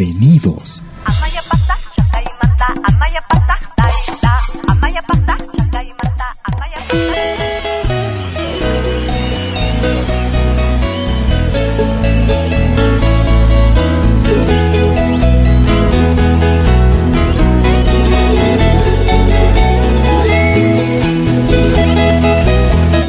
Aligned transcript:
Bienvenidos. 0.00 0.80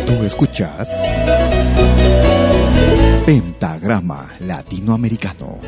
Tú 0.05 0.23
escuchas 0.25 1.07
Latinoamericano. 4.39 5.59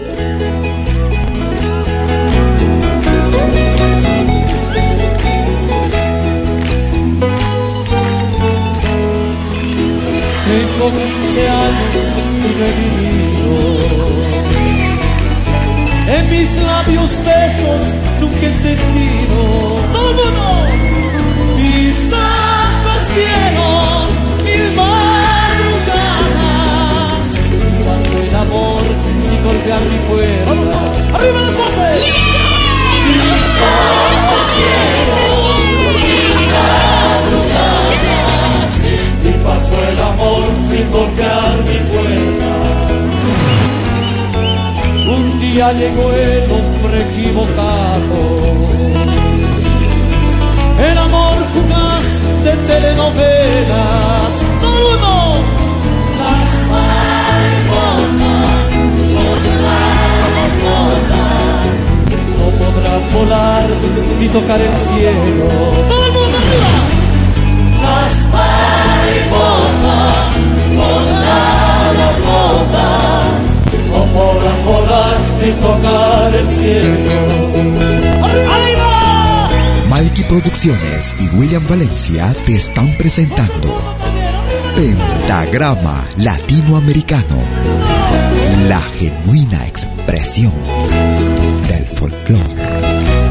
Tengo 10.47 10.89
15 10.89 11.49
años 11.49 11.95
y 12.16 12.55
no 12.57 12.63
he 12.63 12.71
vivido. 12.79 13.56
En 16.07 16.23
mis 16.29 16.50
labios 16.63 17.12
besos 17.25 17.83
nunca 18.22 18.51
sentido. 18.53 19.39
¡Todo 19.91 20.23
sin 29.63 29.72
golpear 29.72 29.81
mi 29.81 29.97
puerta. 30.07 30.79
¡Arriba 31.13 31.40
las 31.41 31.56
voces! 31.57 32.00
Mis 33.07 33.62
ojos. 33.62 34.47
Y 39.24 39.31
pasó 39.44 39.75
el 39.90 40.00
amor 40.00 40.44
sin 40.69 40.91
golpear 40.91 41.53
mi 41.68 41.79
puerta. 41.91 42.51
Un 45.16 45.24
día 45.40 45.74
llegó 45.74 46.12
el 46.12 46.51
hombre 46.51 47.01
equivocado. 47.01 48.19
El 50.90 50.97
amor 50.97 51.38
fugaz 51.53 52.06
de 52.44 52.51
telenovelas. 52.68 53.32
Volar 63.13 63.66
ni 64.19 64.28
tocar 64.29 64.59
el 64.59 64.74
cielo. 64.74 65.46
¡Todo 65.90 66.06
el 66.06 66.13
mundo 66.13 66.38
arriba! 66.41 66.72
Las 67.84 68.13
mariposas 68.35 70.29
volaron 70.75 72.16
todas. 72.31 73.44
No 73.91 74.01
podrán 74.16 74.59
volar 74.66 75.18
ni 75.41 75.51
tocar 75.51 76.35
el 76.35 76.50
cielo. 76.50 77.13
¡Arriba! 78.56 79.50
Malky 79.90 80.24
Producciones 80.24 81.16
y 81.19 81.28
William 81.35 81.66
Valencia 81.68 82.34
te 82.45 82.56
están 82.56 82.91
presentando 82.97 83.69
Pentagrama 84.75 86.03
Latinoamericano. 86.18 87.38
La 88.68 88.80
genuina 88.97 89.68
expresión 89.68 90.53
del 91.68 91.85
folclore. 91.85 92.72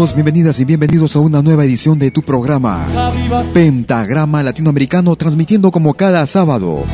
Bienvenidas 0.00 0.58
y 0.58 0.64
bienvenidos 0.64 1.14
a 1.14 1.18
una 1.18 1.42
nueva 1.42 1.66
edición 1.66 1.98
de 1.98 2.10
tu 2.10 2.22
programa 2.22 2.88
Pentagrama 3.52 4.42
Latinoamericano 4.42 5.14
transmitiendo 5.14 5.70
como 5.70 5.92
cada 5.92 6.26
sábado 6.26 6.84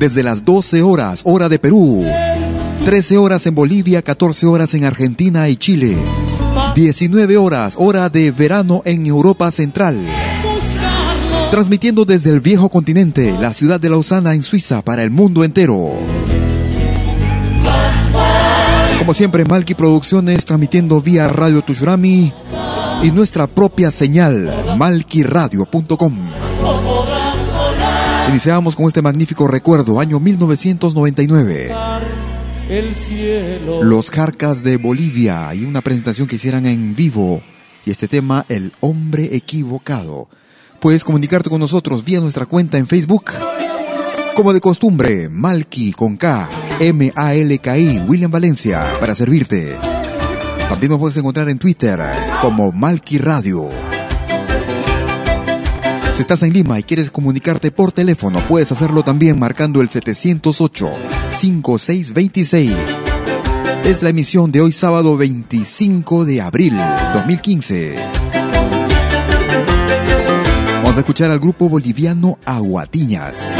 desde 0.00 0.24
las 0.24 0.44
12 0.44 0.82
horas 0.82 1.20
hora 1.22 1.48
de 1.48 1.60
Perú, 1.60 2.04
13 2.84 3.18
horas 3.18 3.46
en 3.46 3.54
Bolivia, 3.54 4.02
14 4.02 4.46
horas 4.46 4.74
en 4.74 4.82
Argentina 4.82 5.48
y 5.48 5.54
Chile, 5.54 5.96
19 6.74 7.36
horas 7.36 7.76
hora 7.78 8.08
de 8.08 8.32
verano 8.32 8.82
en 8.84 9.06
Europa 9.06 9.52
Central. 9.52 9.96
Transmitiendo 11.52 12.04
desde 12.04 12.30
el 12.30 12.40
viejo 12.40 12.68
continente, 12.68 13.32
la 13.40 13.54
ciudad 13.54 13.78
de 13.78 13.90
Lausana 13.90 14.34
en 14.34 14.42
Suiza 14.42 14.82
para 14.82 15.04
el 15.04 15.12
mundo 15.12 15.44
entero. 15.44 15.92
Como 19.06 19.14
siempre, 19.14 19.44
Malky 19.44 19.76
Producciones 19.76 20.44
transmitiendo 20.44 21.00
vía 21.00 21.28
Radio 21.28 21.62
Tushurami 21.62 22.32
y 23.04 23.12
nuestra 23.12 23.46
propia 23.46 23.92
señal, 23.92 24.52
malquiradio.com. 24.76 26.16
Iniciamos 28.28 28.74
con 28.74 28.86
este 28.86 29.02
magnífico 29.02 29.46
recuerdo, 29.46 30.00
año 30.00 30.18
1999. 30.18 31.72
Los 33.84 34.10
Jarcas 34.10 34.64
de 34.64 34.76
Bolivia 34.76 35.54
y 35.54 35.64
una 35.64 35.82
presentación 35.82 36.26
que 36.26 36.34
hicieran 36.34 36.66
en 36.66 36.96
vivo. 36.96 37.42
Y 37.84 37.92
este 37.92 38.08
tema, 38.08 38.44
El 38.48 38.72
Hombre 38.80 39.36
Equivocado. 39.36 40.28
Puedes 40.80 41.04
comunicarte 41.04 41.48
con 41.48 41.60
nosotros 41.60 42.04
vía 42.04 42.18
nuestra 42.18 42.46
cuenta 42.46 42.76
en 42.76 42.88
Facebook. 42.88 43.30
Como 44.36 44.52
de 44.52 44.60
costumbre, 44.60 45.28
Malky 45.30 45.92
con 45.92 46.18
K, 46.18 46.46
M-A-L-K-I, 46.80 48.02
William 48.06 48.30
Valencia, 48.30 48.84
para 49.00 49.14
servirte. 49.14 49.74
También 50.68 50.90
nos 50.90 51.00
puedes 51.00 51.16
encontrar 51.16 51.48
en 51.48 51.58
Twitter 51.58 51.98
como 52.42 52.70
Malky 52.70 53.16
Radio. 53.16 53.70
Si 56.12 56.20
estás 56.20 56.42
en 56.42 56.52
Lima 56.52 56.78
y 56.78 56.82
quieres 56.82 57.10
comunicarte 57.10 57.70
por 57.70 57.92
teléfono, 57.92 58.40
puedes 58.40 58.70
hacerlo 58.72 59.02
también 59.02 59.38
marcando 59.38 59.80
el 59.80 59.88
708-5626. 59.88 62.76
Es 63.84 64.02
la 64.02 64.10
emisión 64.10 64.52
de 64.52 64.60
hoy 64.60 64.72
sábado 64.72 65.16
25 65.16 66.26
de 66.26 66.42
abril 66.42 66.78
2015. 67.14 68.35
Vamos 70.86 70.98
a 70.98 71.00
escuchar 71.00 71.32
al 71.32 71.40
grupo 71.40 71.68
boliviano 71.68 72.38
Aguatiñas. 72.44 73.56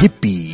Hippie. 0.00 0.50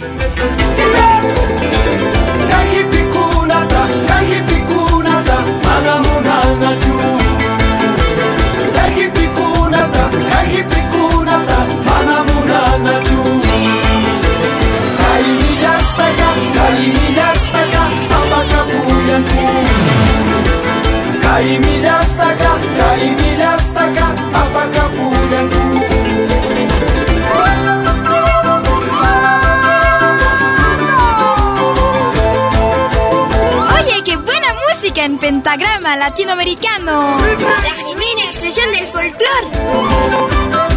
Pentagrama 35.26 35.96
latinoamericano. 35.96 37.18
La 37.18 37.70
genuina 37.74 38.22
expresión 38.30 38.70
del 38.70 38.86
folclore. 38.86 40.75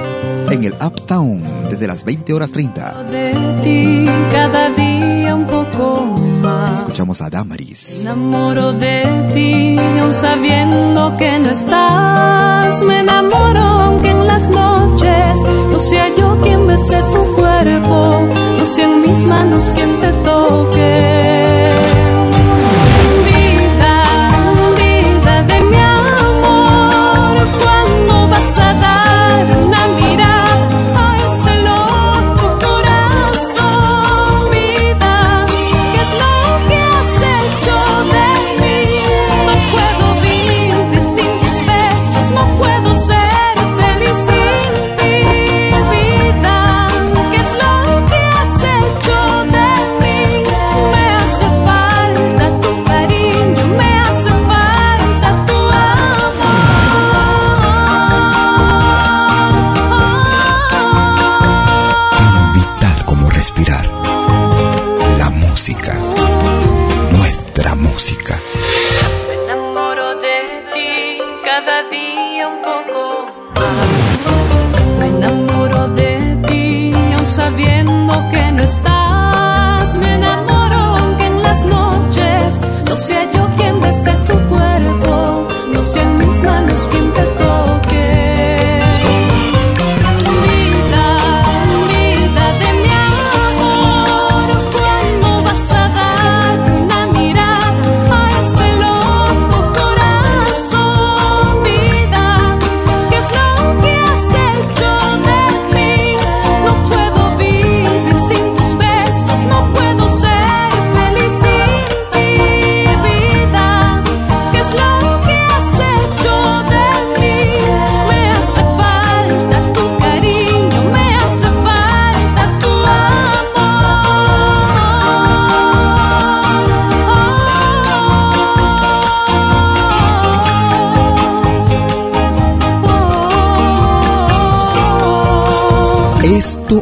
en 0.50 0.64
el 0.64 0.72
Uptown, 0.84 1.40
desde 1.70 1.86
las 1.86 2.04
20 2.04 2.32
horas 2.32 2.50
30. 2.50 3.04
de 3.04 3.32
ti 3.62 4.06
cada 4.32 4.70
día 4.70 5.36
un 5.36 5.46
poco 5.46 6.18
más. 6.42 6.78
Escuchamos 6.78 7.20
a 7.20 7.30
Damaris. 7.30 7.98
Me 7.98 8.00
enamoro 8.10 8.72
de 8.72 9.30
ti, 9.32 9.76
aun 10.00 10.12
sabiendo 10.12 11.16
que 11.16 11.38
no 11.38 11.50
estás. 11.50 12.82
Me 12.82 13.02
enamoro 13.02 13.60
aunque 13.60 14.10
en 14.10 14.26
las 14.26 14.50
noches 14.50 15.40
no 15.70 15.78
sea 15.78 16.08
yo 16.16 16.40
quien 16.42 16.66
bese 16.66 17.00
tu 17.14 17.36
cuerpo, 17.36 18.19
sean 18.74 19.00
mis 19.00 19.24
manos 19.26 19.72
quien 19.72 19.90
te 20.00 20.12
toque. 20.24 21.29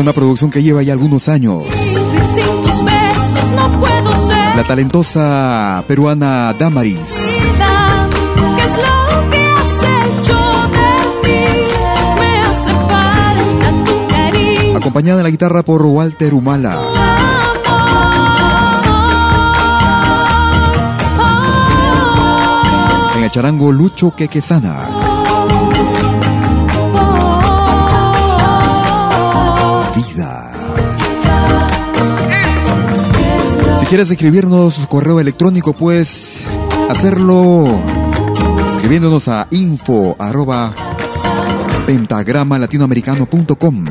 Una 0.00 0.12
producción 0.12 0.50
que 0.50 0.62
lleva 0.62 0.82
ya 0.82 0.92
algunos 0.92 1.28
años. 1.28 1.62
La 4.56 4.64
talentosa 4.64 5.84
peruana 5.86 6.52
Damaris. 6.58 7.14
Acompañada 14.74 15.20
en 15.20 15.24
la 15.24 15.30
guitarra 15.30 15.62
por 15.62 15.82
Walter 15.82 16.34
Humala. 16.34 16.78
En 23.16 23.24
el 23.24 23.30
charango 23.30 23.72
Lucho 23.72 24.14
Quequesana. 24.14 25.03
Quieres 33.94 34.10
escribirnos 34.10 34.74
su 34.74 34.88
correo 34.88 35.20
electrónico, 35.20 35.72
puedes 35.72 36.40
hacerlo 36.88 37.80
escribiéndonos 38.74 39.28
a 39.28 39.46
info 39.52 40.16
arroba 40.18 40.74
pentagrama 41.86 42.58
latinoamericano.com. 42.58 43.84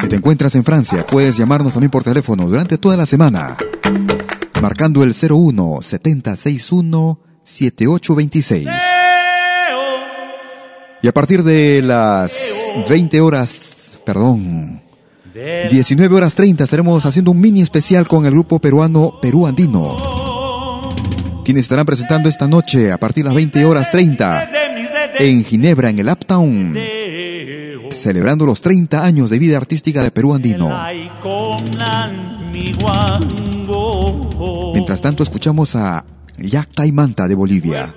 Si 0.00 0.08
te 0.08 0.16
encuentras 0.16 0.54
en 0.54 0.64
Francia, 0.64 1.04
puedes 1.04 1.36
llamarnos 1.36 1.74
también 1.74 1.90
por 1.90 2.02
teléfono 2.02 2.48
durante 2.48 2.78
toda 2.78 2.96
la 2.96 3.04
semana, 3.04 3.58
marcando 4.62 5.04
el 5.04 5.12
01 5.12 5.82
7061 5.82 7.20
7826. 7.44 8.68
Y 11.02 11.06
a 11.06 11.12
partir 11.12 11.42
de 11.42 11.82
las 11.82 12.72
20 12.88 13.20
horas, 13.20 13.98
perdón, 14.06 14.85
19 15.36 16.14
horas 16.14 16.34
30 16.34 16.64
estaremos 16.64 17.04
haciendo 17.04 17.30
un 17.30 17.40
mini 17.40 17.60
especial 17.60 18.08
con 18.08 18.24
el 18.24 18.32
grupo 18.32 18.58
peruano 18.58 19.18
Perú 19.20 19.46
Andino, 19.46 19.94
quienes 21.44 21.64
estarán 21.64 21.84
presentando 21.84 22.30
esta 22.30 22.48
noche 22.48 22.90
a 22.90 22.96
partir 22.96 23.22
de 23.22 23.28
las 23.28 23.34
20 23.34 23.64
horas 23.66 23.90
30 23.90 24.50
en 25.18 25.44
Ginebra, 25.44 25.90
en 25.90 25.98
el 25.98 26.08
Uptown, 26.08 26.74
celebrando 27.90 28.46
los 28.46 28.62
30 28.62 29.04
años 29.04 29.28
de 29.28 29.38
vida 29.38 29.58
artística 29.58 30.02
de 30.02 30.10
Perú 30.10 30.32
Andino. 30.32 30.74
Mientras 34.72 35.00
tanto 35.02 35.22
escuchamos 35.22 35.76
a 35.76 36.02
Yacta 36.38 36.86
y 36.86 36.92
Manta 36.92 37.28
de 37.28 37.34
Bolivia. 37.34 37.94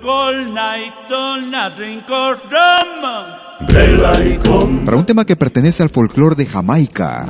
Para 4.84 4.96
un 4.96 5.04
tema 5.06 5.24
que 5.24 5.36
pertenece 5.36 5.82
al 5.82 5.90
folclore 5.90 6.34
de 6.36 6.46
Jamaica. 6.46 7.26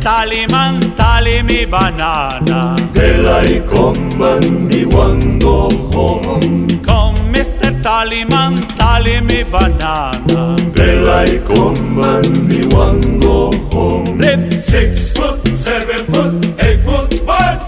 Taliman, 0.00 0.94
tali 0.96 1.42
mi 1.42 1.66
banana. 1.66 2.76
And 4.20 4.68
me 4.68 4.84
one 4.84 5.38
go 5.38 5.68
home. 5.92 7.17
They 7.88 7.94
like 7.94 8.28
tali 8.76 9.20
man, 9.24 9.50
banana. 9.50 10.56
Bella 10.74 11.24
mi 12.46 12.66
one 12.66 13.18
go 13.18 13.50
home. 13.70 14.18
Lift 14.18 14.62
six 14.62 15.12
foot, 15.14 15.40
seven 15.56 16.04
foot, 16.12 16.60
eight 16.60 16.80
foot 16.84 17.24
march. 17.24 17.62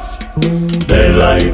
Bella 0.87 1.39
y 1.41 1.51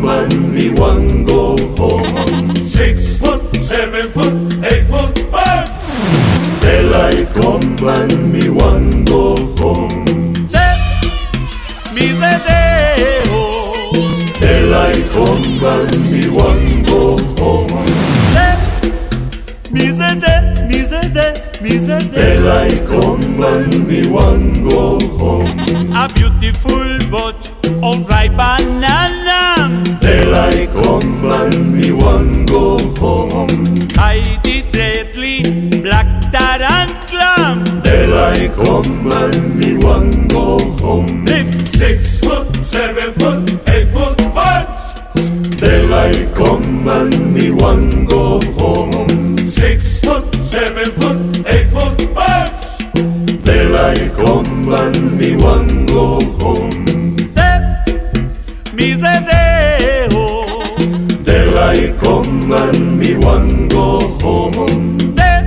man, 0.00 0.54
mi 0.54 0.70
one 0.70 1.24
go 1.24 1.56
home. 1.76 2.54
six 2.62 3.18
foot, 3.18 3.42
seven 3.56 4.08
foot, 4.12 4.64
eight 4.64 4.86
foot 4.86 5.32
march. 5.32 5.70
Bella 6.62 7.10
y 7.10 7.24
man, 7.82 8.30
mi 8.30 8.48
one 8.48 9.04
go 9.04 9.34
home. 9.56 10.04
Let 10.52 11.92
me 11.92 13.13
come 14.74 15.62
and 15.62 16.10
me 16.10 16.28
one 16.28 16.82
go 16.82 17.16
home. 17.38 17.84
Mi 19.70 19.86
sede, 19.98 20.34
mi 20.68 20.78
sede, 20.90 21.26
mi 21.62 21.70
sede. 21.86 22.10
Daylight 22.12 22.80
come 22.86 23.42
and 23.42 23.86
me 23.88 24.06
one 24.08 24.68
go 24.68 24.98
home. 25.18 25.92
A 25.94 26.08
beautiful 26.14 26.98
boat, 27.10 27.50
all 27.82 28.00
ripe 28.04 28.36
banana. 28.36 29.68
Daylight 30.00 30.70
come 30.82 31.24
and 31.24 31.72
me 31.72 31.92
one 31.92 32.44
go 32.46 32.78
home. 32.98 33.78
I 33.96 34.38
did 34.42 34.72
deadly 34.72 35.42
black 35.82 36.06
tarantula. 36.32 37.62
Daylight 37.82 38.52
come 38.56 39.12
and 39.12 39.56
me 39.56 39.76
one 39.76 40.26
go 40.28 40.58
home. 40.82 41.26
Six 41.66 42.20
foot, 42.20 42.64
seven 42.64 43.12
foot, 43.14 43.68
eight 43.68 43.88
foot 43.92 44.23
like 45.94 46.34
come 46.34 46.88
and 46.88 47.34
me 47.34 47.50
one 47.50 48.04
go 48.06 48.40
home. 48.58 49.38
Six 49.46 50.00
foot, 50.00 50.26
seven 50.42 50.90
foot, 50.98 51.46
eight 51.54 51.68
foot 51.74 51.98
march. 52.18 52.60
They 53.46 53.62
like 53.78 54.12
come 54.16 54.72
and 54.82 55.18
me 55.18 55.36
one 55.36 55.86
go 55.86 56.06
home. 56.40 56.86
Step, 57.32 57.62
me 58.76 58.88
say 59.02 59.18
they. 59.28 60.08
They 61.28 61.42
like 61.60 61.98
come 62.02 62.52
and 62.52 62.98
me 63.00 63.10
one 63.16 63.68
go 63.68 63.86
home. 64.22 64.98
Step, 65.14 65.44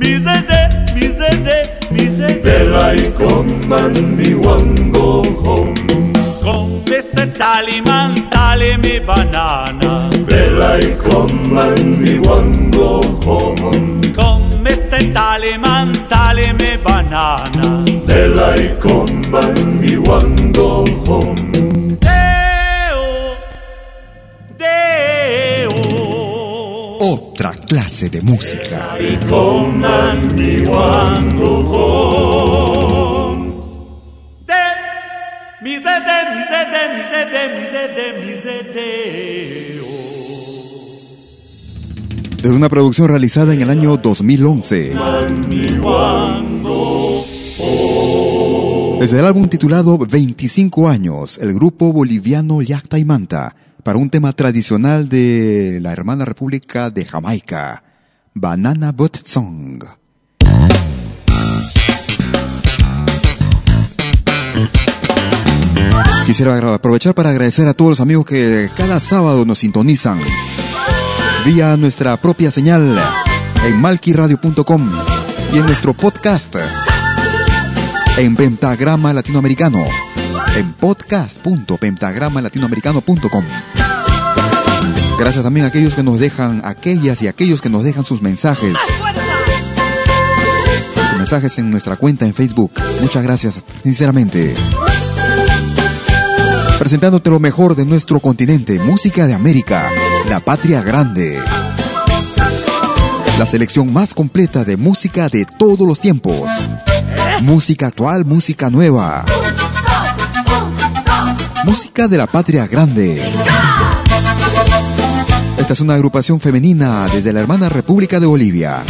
me 0.00 0.10
say 0.24 0.40
they, 0.50 0.66
me 0.94 1.04
say 1.18 1.34
they, 1.48 1.62
they. 1.94 2.40
They 2.46 2.62
like 2.78 3.08
come 3.18 3.72
and 3.72 4.16
me 4.18 4.34
one 4.34 4.92
go 4.92 4.95
banana. 9.06 10.10
Well, 10.28 10.62
I 10.62 10.94
come 10.96 11.56
and 11.56 12.00
me 12.00 12.18
one 12.18 12.70
go 12.70 13.00
home. 13.24 14.02
Come, 14.18 14.64
Mr. 14.64 14.98
Tallyman, 15.14 16.08
tally 16.08 16.52
me 16.60 16.76
banana. 16.84 17.84
Well, 18.08 18.40
I 18.40 18.76
come 18.80 19.34
and 19.34 19.80
me 19.80 19.96
one 19.98 20.52
go 20.52 20.84
home. 21.06 21.96
Deo, 22.06 23.04
Deo. 24.58 25.82
Otra 27.00 27.52
clase 27.68 28.08
de 28.10 28.20
música. 28.22 28.96
I 28.98 29.16
come 29.28 29.84
and 29.84 30.32
me 30.36 30.66
one 30.66 31.36
go 31.38 31.62
home. 31.62 32.35
Es 42.42 42.52
una 42.52 42.68
producción 42.68 43.08
realizada 43.08 43.54
en 43.54 43.62
el 43.62 43.70
año 43.70 43.96
2011. 43.96 44.94
Desde 49.00 49.18
el 49.18 49.26
álbum 49.26 49.48
titulado 49.48 49.98
25 49.98 50.88
años, 50.88 51.38
el 51.38 51.52
grupo 51.54 51.92
boliviano 51.92 52.62
Yacta 52.62 52.98
y 52.98 53.04
Manta, 53.04 53.54
para 53.82 53.98
un 53.98 54.10
tema 54.10 54.32
tradicional 54.32 55.08
de 55.08 55.80
la 55.82 55.92
hermana 55.92 56.24
República 56.24 56.90
de 56.90 57.04
Jamaica, 57.04 57.84
Banana 58.34 58.92
Boat 58.92 59.16
Song. 59.24 59.84
Quisiera 66.26 66.74
aprovechar 66.74 67.14
para 67.14 67.30
agradecer 67.30 67.68
a 67.68 67.74
todos 67.74 67.90
los 67.90 68.00
amigos 68.00 68.26
que 68.26 68.68
cada 68.76 68.98
sábado 69.00 69.44
nos 69.44 69.60
sintonizan 69.60 70.18
vía 71.44 71.76
nuestra 71.76 72.16
propia 72.16 72.50
señal 72.50 72.98
en 73.64 73.80
malquiradio.com 73.80 74.90
y 75.52 75.58
en 75.58 75.66
nuestro 75.66 75.94
podcast 75.94 76.56
en 78.16 78.34
Pentagrama 78.34 79.12
Latinoamericano 79.12 79.84
en 80.56 80.72
podcast.pentagramalatinoamericano.com. 80.72 83.44
Gracias 85.18 85.44
también 85.44 85.64
a 85.64 85.68
aquellos 85.68 85.94
que 85.94 86.02
nos 86.02 86.18
dejan, 86.18 86.60
aquellas 86.64 87.22
y 87.22 87.28
aquellos 87.28 87.62
que 87.62 87.70
nos 87.70 87.84
dejan 87.84 88.04
sus 88.04 88.20
mensajes. 88.22 88.76
Sus 90.94 91.18
mensajes 91.18 91.56
en 91.58 91.70
nuestra 91.70 91.96
cuenta 91.96 92.26
en 92.26 92.34
Facebook. 92.34 92.72
Muchas 93.00 93.22
gracias, 93.22 93.62
sinceramente. 93.82 94.54
Presentándote 96.86 97.30
lo 97.30 97.40
mejor 97.40 97.74
de 97.74 97.84
nuestro 97.84 98.20
continente, 98.20 98.78
música 98.78 99.26
de 99.26 99.34
América, 99.34 99.90
la 100.28 100.38
patria 100.38 100.82
grande. 100.82 101.36
La 103.40 103.44
selección 103.44 103.92
más 103.92 104.14
completa 104.14 104.64
de 104.64 104.76
música 104.76 105.28
de 105.28 105.46
todos 105.46 105.84
los 105.84 105.98
tiempos. 105.98 106.48
Música 107.42 107.88
actual, 107.88 108.24
música 108.24 108.70
nueva. 108.70 109.24
Música 111.64 112.06
de 112.06 112.18
la 112.18 112.28
patria 112.28 112.68
grande. 112.68 113.32
Esta 115.58 115.72
es 115.72 115.80
una 115.80 115.94
agrupación 115.94 116.38
femenina 116.38 117.08
desde 117.12 117.32
la 117.32 117.40
hermana 117.40 117.68
República 117.68 118.20
de 118.20 118.26
Bolivia. 118.26 118.84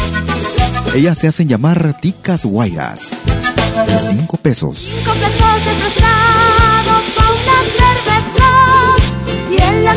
Ellas 0.94 1.16
se 1.16 1.28
hacen 1.28 1.48
llamar 1.48 1.96
Ticas 2.02 2.44
Guairas. 2.44 3.12
Cinco 4.10 4.36
pesos. 4.36 4.86
Cinco 4.86 5.12
pesos 5.12 5.64
de 5.64 6.15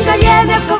y 0.02 0.24
en 0.24 0.48
la 0.48 0.79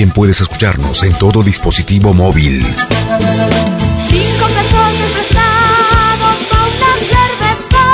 también 0.00 0.14
puedes 0.14 0.40
escucharnos 0.40 1.02
en 1.02 1.12
todo 1.12 1.42
dispositivo 1.42 2.14
móvil. 2.14 2.62
Cinco 2.62 4.46
pesos 4.46 4.98
de 4.98 5.06
prestado 5.12 6.26
pa' 6.48 6.64
una 6.72 6.92
cerveza 7.12 7.84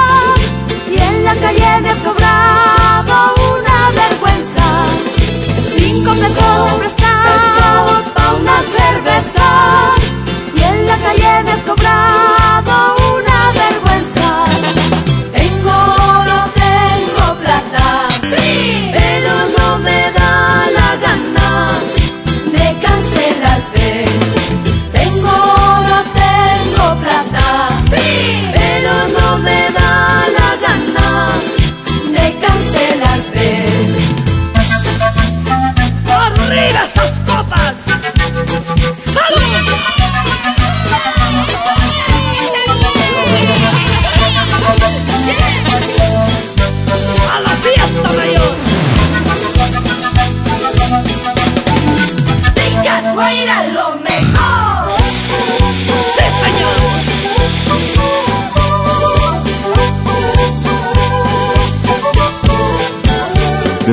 y 0.88 1.02
en 1.02 1.24
la 1.24 1.34
calle 1.34 1.80
me 1.82 1.90
has 1.90 1.98
cobrado 1.98 3.34
una 3.58 3.90
vergüenza. 3.90 4.66
Cinco 5.76 6.12
pesos 6.14 6.75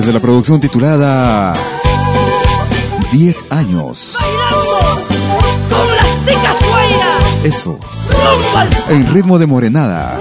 desde 0.03 0.11
la 0.11 0.19
producción 0.19 0.59
titulada 0.59 1.53
10 3.13 3.45
años. 3.51 4.17
Eso. 7.45 7.79
En 8.89 9.13
ritmo 9.13 9.39
de 9.39 9.47
morenada. 9.47 10.19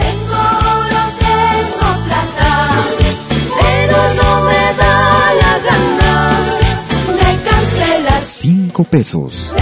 Cinco 8.23 8.85
pesos. 8.85 9.53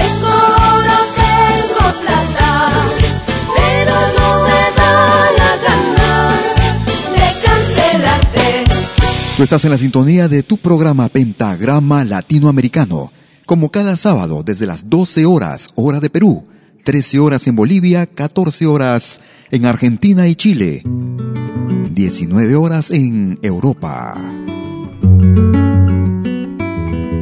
Tú 9.40 9.44
estás 9.44 9.64
en 9.64 9.70
la 9.70 9.78
sintonía 9.78 10.28
de 10.28 10.42
tu 10.42 10.58
programa 10.58 11.08
Pentagrama 11.08 12.04
Latinoamericano, 12.04 13.10
como 13.46 13.70
cada 13.70 13.96
sábado 13.96 14.42
desde 14.44 14.66
las 14.66 14.90
12 14.90 15.24
horas, 15.24 15.70
hora 15.76 15.98
de 15.98 16.10
Perú, 16.10 16.46
13 16.84 17.20
horas 17.20 17.46
en 17.46 17.56
Bolivia, 17.56 18.04
14 18.04 18.66
horas 18.66 19.18
en 19.50 19.64
Argentina 19.64 20.28
y 20.28 20.34
Chile, 20.34 20.82
19 20.84 22.54
horas 22.54 22.90
en 22.90 23.38
Europa. 23.40 24.14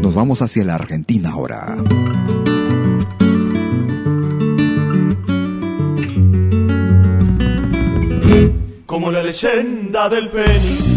Nos 0.03 0.13
vamos 0.13 0.43
hacia 0.43 0.65
la 0.65 0.75
Argentina 0.75 1.31
ahora. 1.31 1.77
Como 8.87 9.13
la 9.13 9.23
leyenda 9.23 10.09
del 10.09 10.29
Fénix 10.31 10.88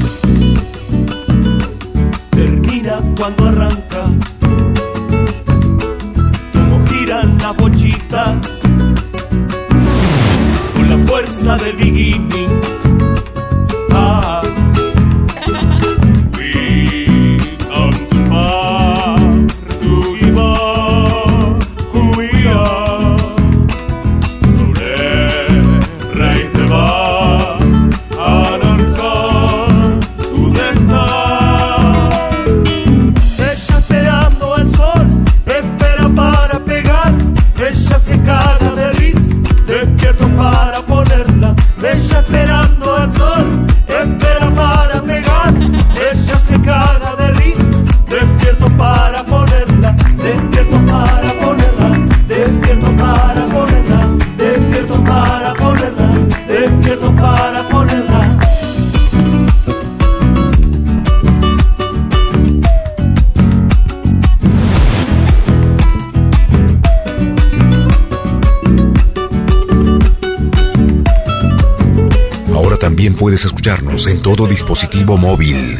todo 74.36 74.48
dispositivo 74.48 75.18
móvil. 75.18 75.78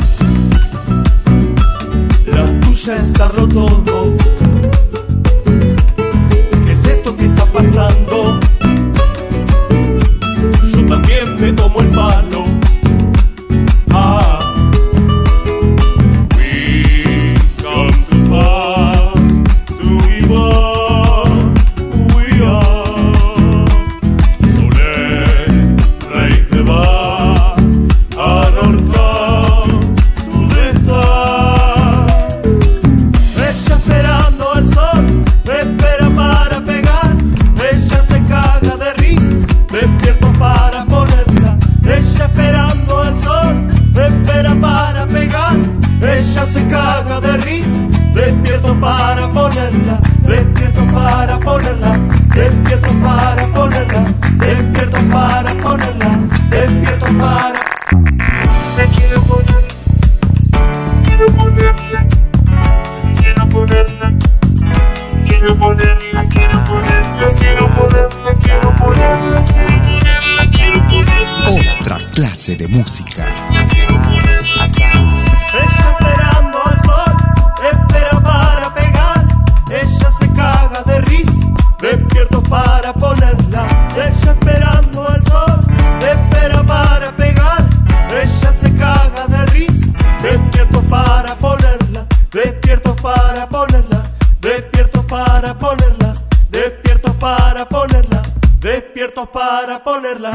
La 2.26 2.60
tuya 2.60 2.96
es 2.96 3.14
darlo 3.14 3.91
para 48.82 49.30
ponerla. 49.32 50.02
Despierto 50.24 50.86
para 50.92 51.40
ponerla, 51.40 51.98
despierto 52.34 52.92
para 53.04 53.46
ponerla. 53.54 54.14
Despierto 54.38 54.98
para 55.12 55.54
ponerla, 55.54 56.20
despierto 56.50 57.06
para. 57.20 57.60
Te 58.76 58.86
quiero 58.96 59.22
poner, 59.24 59.68
quiero 61.04 61.26
ponerla. 61.38 62.08
Quiero 63.16 63.48
ponerla, 63.50 64.14
quiero 65.26 65.58
ponerla, 65.60 66.24
quiero 66.32 66.66
ponerla, 66.66 67.20
quiero 67.44 67.68
ponerla, 67.70 68.34
quiero 68.42 68.72
ponerla, 68.80 69.44
quiero 69.54 69.82
ponerla, 69.86 70.44
quiero 70.52 70.80
ponerla. 70.90 71.80
Otra 71.80 71.98
clase 72.14 72.56
de 72.56 72.68
música. 72.68 73.26
Para 99.52 99.84
ponerla. 99.84 100.32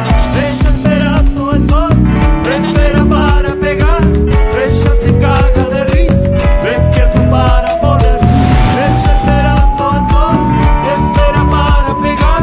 Ella 0.46 0.68
esperando 0.76 1.50
al 1.50 1.68
sol, 1.70 1.92
espera 2.54 3.02
para 3.06 3.54
pegar. 3.54 4.02
Ella 4.64 4.92
se 5.02 5.10
caga 5.24 5.64
de 5.74 5.84
risa, 5.94 6.28
despierto 6.66 7.20
para 7.30 7.80
ponerla. 7.80 8.28
Ella 8.84 9.12
esperando 9.16 9.82
al 9.96 10.04
sol, 10.12 10.38
espera 10.96 11.42
para 11.54 11.92
pegar. 12.04 12.42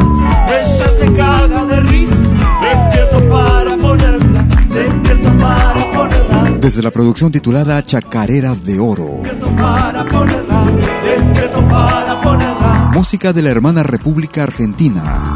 Ella 0.58 0.88
se 0.98 1.12
caga 1.12 1.64
de 1.64 1.80
risa, 1.92 2.26
despierto 2.66 3.28
para 3.28 3.76
ponerla, 3.76 4.42
despierto 4.78 5.30
para 5.38 5.92
ponerla. 5.92 6.58
Desde 6.58 6.82
la 6.82 6.90
producción 6.90 7.30
titulada 7.30 7.84
Chacareras 7.86 8.64
de 8.64 8.80
Oro. 8.80 9.20
Despierto 9.22 9.48
para 9.56 10.04
ponerla, 10.04 10.64
despierto 11.04 11.68
para 11.68 12.20
ponerla. 12.20 12.90
Música 12.92 13.32
de 13.32 13.42
la 13.42 13.50
hermana 13.50 13.84
República 13.84 14.42
Argentina. 14.42 15.33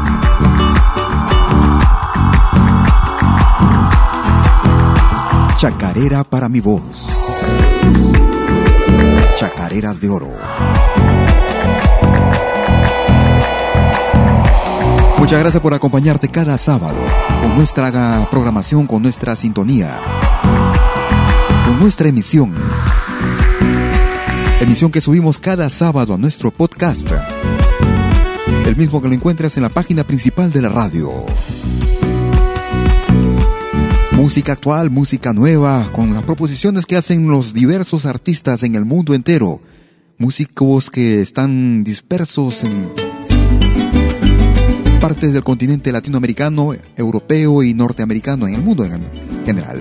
Chacarera 5.59 6.23
para 6.23 6.47
mi 6.47 6.61
voz. 6.61 7.09
Chacareras 9.35 9.99
de 9.99 10.07
Oro. 10.07 10.33
Muchas 15.17 15.37
gracias 15.41 15.61
por 15.61 15.73
acompañarte 15.73 16.29
cada 16.29 16.57
sábado 16.57 16.95
con 17.41 17.57
nuestra 17.57 17.91
programación, 18.31 18.87
con 18.87 19.01
nuestra 19.01 19.35
sintonía, 19.35 19.99
con 21.65 21.77
nuestra 21.77 22.07
emisión. 22.07 22.53
Emisión 24.61 24.91
que 24.91 25.01
subimos 25.01 25.39
cada 25.39 25.69
sábado 25.69 26.13
a 26.13 26.17
nuestro 26.17 26.51
podcast. 26.51 27.11
El 28.65 28.77
mismo 28.77 29.01
que 29.01 29.09
lo 29.09 29.13
encuentras 29.13 29.57
en 29.57 29.63
la 29.63 29.69
página 29.69 30.05
principal 30.05 30.53
de 30.53 30.61
la 30.61 30.69
radio. 30.69 31.25
Música 34.19 34.51
actual, 34.51 34.89
música 34.89 35.31
nueva, 35.31 35.89
con 35.93 36.13
las 36.13 36.23
proposiciones 36.23 36.85
que 36.85 36.97
hacen 36.97 37.29
los 37.29 37.53
diversos 37.53 38.05
artistas 38.05 38.63
en 38.63 38.75
el 38.75 38.83
mundo 38.83 39.13
entero. 39.13 39.61
Músicos 40.17 40.91
que 40.91 41.21
están 41.21 41.85
dispersos 41.85 42.65
en 42.65 42.89
partes 44.99 45.31
del 45.31 45.41
continente 45.41 45.93
latinoamericano, 45.93 46.73
europeo 46.97 47.63
y 47.63 47.73
norteamericano, 47.73 48.45
en 48.45 48.55
el 48.55 48.61
mundo 48.61 48.83
en 48.83 49.05
general. 49.45 49.79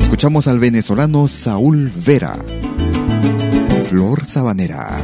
Escuchamos 0.00 0.46
al 0.46 0.60
venezolano 0.60 1.26
Saúl 1.26 1.90
Vera. 2.06 2.38
Flor 3.88 4.24
Sabanera. 4.24 5.02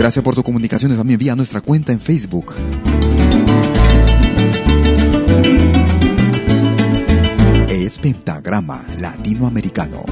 Gracias 0.00 0.24
por 0.24 0.34
tus 0.34 0.42
comunicaciones 0.42 0.96
también 0.96 1.18
vía 1.18 1.36
nuestra 1.36 1.60
cuenta 1.60 1.92
en 1.92 2.00
Facebook. 2.00 2.54
Es 7.68 7.98
Pentagrama 7.98 8.82
Latinoamericano. 8.98 10.02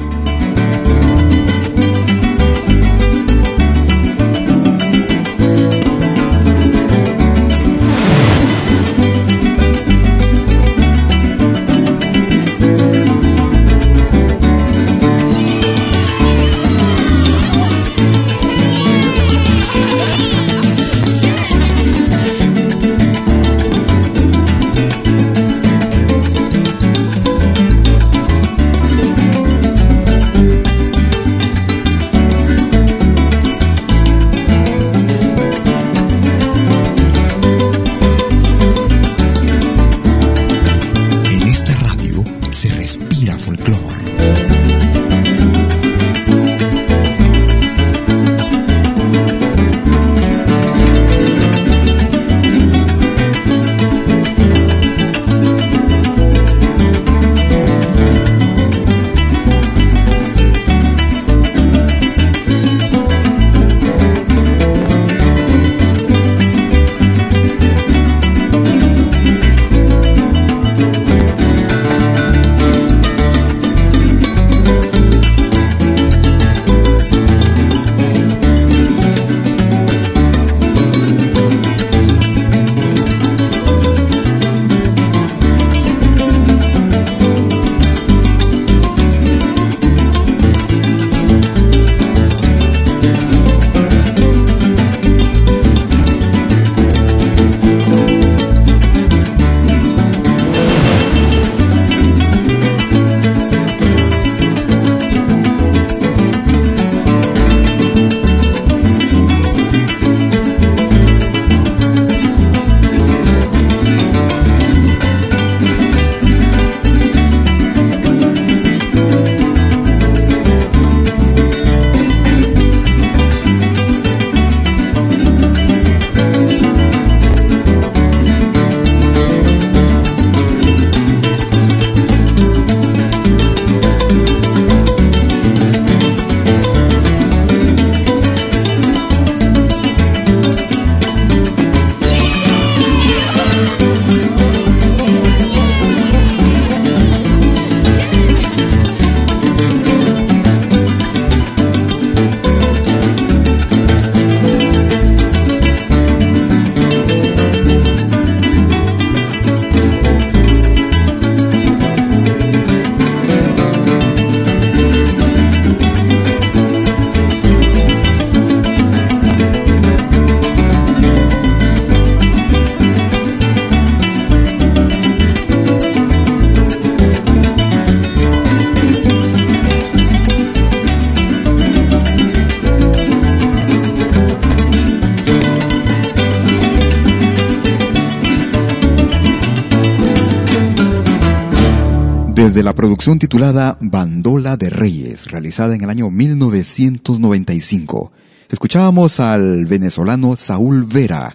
Producción 192.99 193.21
titulada 193.21 193.79
Bandola 193.81 194.57
de 194.57 194.71
Reyes, 194.71 195.31
realizada 195.31 195.77
en 195.77 195.85
el 195.85 195.89
año 195.89 196.11
1995. 196.11 198.11
Escuchábamos 198.51 199.21
al 199.21 199.67
venezolano 199.67 200.35
Saúl 200.35 200.83
Vera 200.83 201.33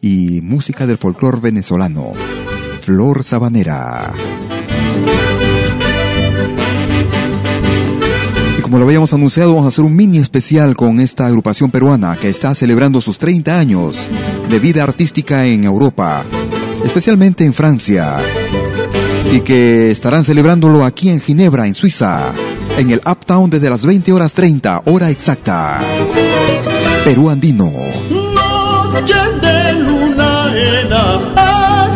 y 0.00 0.40
música 0.40 0.86
del 0.86 0.96
folclore 0.96 1.38
venezolano, 1.38 2.14
Flor 2.80 3.24
Sabanera. 3.24 4.10
Y 8.58 8.62
como 8.62 8.78
lo 8.78 8.86
habíamos 8.86 9.12
anunciado, 9.12 9.50
vamos 9.50 9.66
a 9.66 9.68
hacer 9.68 9.84
un 9.84 9.94
mini 9.94 10.16
especial 10.16 10.76
con 10.76 10.98
esta 10.98 11.26
agrupación 11.26 11.70
peruana 11.70 12.16
que 12.16 12.30
está 12.30 12.54
celebrando 12.54 13.02
sus 13.02 13.18
30 13.18 13.58
años 13.58 14.08
de 14.48 14.58
vida 14.58 14.82
artística 14.82 15.44
en 15.44 15.64
Europa, 15.64 16.24
especialmente 16.86 17.44
en 17.44 17.52
Francia 17.52 18.16
y 19.32 19.40
que 19.40 19.90
estarán 19.90 20.24
celebrándolo 20.24 20.84
aquí 20.84 21.08
en 21.08 21.20
Ginebra, 21.20 21.66
en 21.66 21.74
Suiza, 21.74 22.32
en 22.76 22.90
el 22.90 23.00
Uptown 23.10 23.48
desde 23.48 23.70
las 23.70 23.86
20 23.86 24.12
horas 24.12 24.34
30, 24.34 24.82
hora 24.84 25.08
exacta. 25.10 25.80
Perú 27.02 27.30
Andino. 27.30 27.72
Noche 28.10 29.14
de 29.40 29.72
luna 29.72 30.52
era 30.54 31.14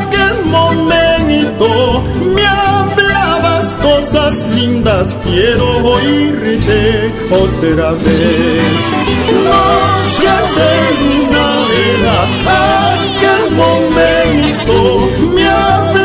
aquel 0.00 0.46
momento, 0.46 2.02
me 2.34 2.46
hablabas 2.46 3.74
cosas 3.82 4.46
lindas, 4.54 5.14
quiero 5.22 5.66
oírte 5.84 7.12
otra 7.30 7.92
vez. 7.92 8.80
Noche 9.44 10.36
de 10.56 10.72
luna 11.02 11.46
era 11.92 12.16
aquel 13.04 13.42
momento, 13.56 15.08
me 15.34 15.46
hablabas 15.46 15.95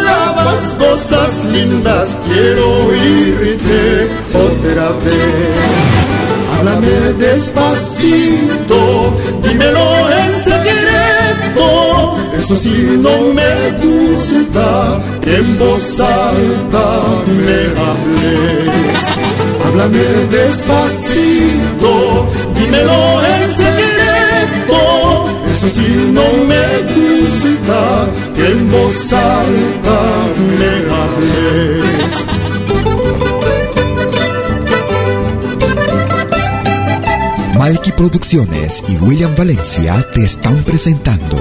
cosas 0.79 1.45
lindas, 1.45 2.15
quiero 2.25 2.85
oírte 2.87 4.09
otra 4.33 4.89
vez. 5.03 5.91
Háblame 6.57 7.13
despacito, 7.17 8.79
dímelo 9.41 10.09
en 10.19 10.31
secreto. 10.43 11.65
Eso 12.37 12.55
sí 12.55 12.99
no 12.99 13.33
me 13.33 13.71
gusta 13.83 14.99
que 15.23 15.37
en 15.37 15.57
voz 15.57 15.99
alta 15.99 16.85
me 17.45 17.59
hables. 17.81 19.03
Háblame 19.65 20.05
despacito, 20.29 21.91
dímelo 22.55 23.21
en 23.25 23.43
secreto. 23.55 24.79
Eso 25.51 25.67
sí 25.69 26.11
no 26.11 26.25
me 26.45 26.63
gusta 26.93 27.20
en 28.49 28.71
voz 28.71 29.13
alta 29.13 29.99
me. 30.57 30.73
Malky 37.57 37.91
Producciones 37.91 38.83
y 38.87 38.97
William 38.97 39.35
Valencia 39.35 39.93
te 40.13 40.23
están 40.23 40.63
presentando 40.63 41.37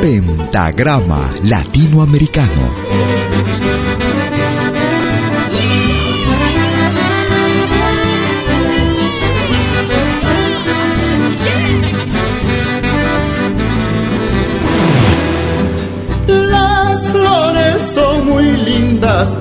Pentagrama 0.00 1.28
Latinoamericano 1.42 2.88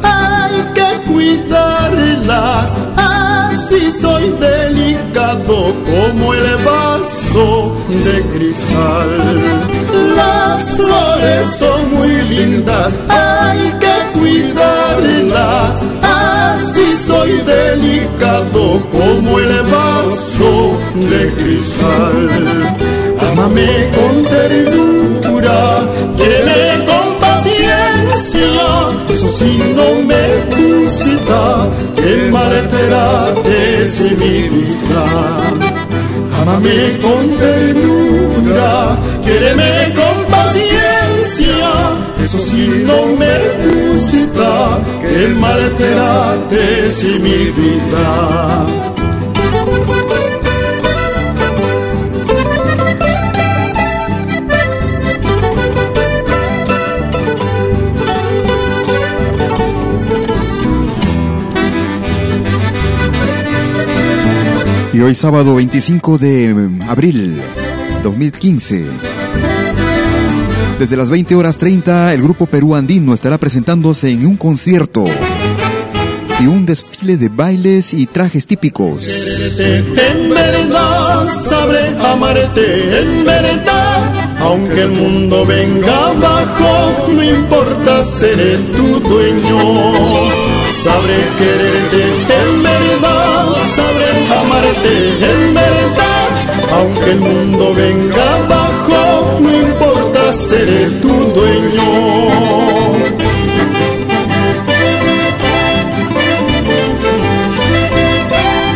hay 0.03 0.55
que 0.73 1.11
cuidarlas. 1.11 2.75
Así 2.95 3.91
soy 4.01 4.29
delicado 4.39 5.73
como 5.85 6.33
el 6.33 6.55
vaso 6.65 7.75
de 7.89 8.21
cristal. 8.33 9.09
Las 10.15 10.75
flores 10.75 11.47
son 11.59 11.93
muy 11.93 12.21
lindas, 12.23 12.99
hay 13.07 13.71
que 13.79 14.19
cuidarlas. 14.19 15.81
Así 16.01 16.97
soy 17.05 17.31
delicado 17.45 18.81
como 18.91 19.39
el 19.39 19.61
vaso 19.61 20.77
de 20.95 21.33
cristal. 21.33 22.75
Amame 23.19 23.91
con 23.95 24.23
ternura. 24.25 25.07
Sí 29.37 29.61
no 29.75 30.01
me 30.01 30.25
gusta, 30.49 31.69
que 31.95 32.31
mal 32.31 32.51
es 33.45 33.99
mi 34.17 34.49
vida. 34.49 35.05
Amame 36.41 36.97
con 37.03 37.37
ternura, 37.37 38.97
quiéreme 39.23 39.93
con 39.93 40.25
paciencia. 40.25 41.69
Eso 42.23 42.39
sí 42.39 42.83
no 42.87 43.15
me 43.15 43.35
gusta, 43.63 44.79
que 45.03 45.27
mal 45.39 45.59
es 46.49 47.03
mi 47.21 47.39
vida. 47.61 48.87
Hoy 65.07 65.15
sábado 65.15 65.55
25 65.55 66.17
de 66.17 66.69
abril 66.89 67.41
2015. 68.03 68.85
Desde 70.79 70.97
las 70.97 71.09
20 71.09 71.33
horas 71.35 71.57
30, 71.57 72.13
el 72.13 72.21
grupo 72.21 72.45
Perú 72.45 72.75
Andino 72.75 73.13
estará 73.13 73.37
presentándose 73.37 74.11
en 74.11 74.25
un 74.25 74.35
concierto 74.35 75.05
y 76.41 76.47
un 76.47 76.65
desfile 76.65 77.15
de 77.15 77.29
bailes 77.29 77.93
y 77.93 78.05
trajes 78.05 78.47
típicos. 78.47 79.07
En 79.07 80.29
verdad 80.29 81.25
sabré 81.47 81.87
amarte, 81.99 82.99
en 82.99 83.23
verdad, 83.23 84.11
aunque 84.41 84.81
el 84.81 84.91
mundo 84.91 85.45
venga 85.45 86.07
abajo, 86.09 87.13
no 87.13 87.23
importa, 87.23 88.03
seré 88.03 88.57
tu 88.75 88.99
dueño. 88.99 89.59
Sabré 90.83 91.17
quererte, 91.39 92.03
en 92.43 92.63
verdad, 92.63 93.36
amarte, 94.31 95.09
en 95.09 95.53
verdad, 95.53 96.29
aunque 96.73 97.11
el 97.11 97.19
mundo 97.19 97.73
venga 97.75 98.35
abajo, 98.35 99.39
no 99.41 99.51
importa, 99.53 100.33
seré 100.33 100.89
tu 101.01 101.13
dueño. 101.33 102.27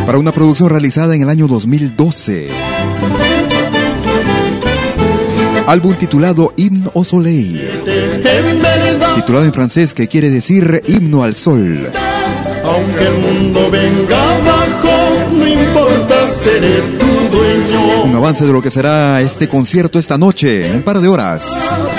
Para 0.05 0.17
una 0.17 0.31
producción 0.31 0.69
realizada 0.69 1.15
en 1.15 1.21
el 1.21 1.29
año 1.29 1.47
2012. 1.47 2.49
Álbum 5.67 5.95
titulado 5.95 6.53
Hymne 6.57 6.89
au 6.93 7.03
Soleil. 7.05 7.61
Titulado 9.15 9.45
en 9.45 9.53
francés 9.53 9.93
que 9.93 10.07
quiere 10.07 10.29
decir 10.29 10.83
Himno 10.87 11.23
al 11.23 11.35
Sol. 11.35 11.89
Aunque 12.63 13.05
el 13.05 13.19
mundo 13.19 13.69
venga 13.71 14.35
abajo, 14.35 14.90
seré 16.41 16.81
tu 16.97 17.37
dueño. 17.37 18.03
Un 18.05 18.15
avance 18.15 18.45
de 18.45 18.51
lo 18.51 18.61
que 18.61 18.71
será 18.71 19.21
este 19.21 19.47
concierto 19.47 19.99
esta 19.99 20.17
noche, 20.17 20.67
en 20.67 20.77
un 20.77 20.81
par 20.81 20.99
de 20.99 21.07
horas. 21.07 21.43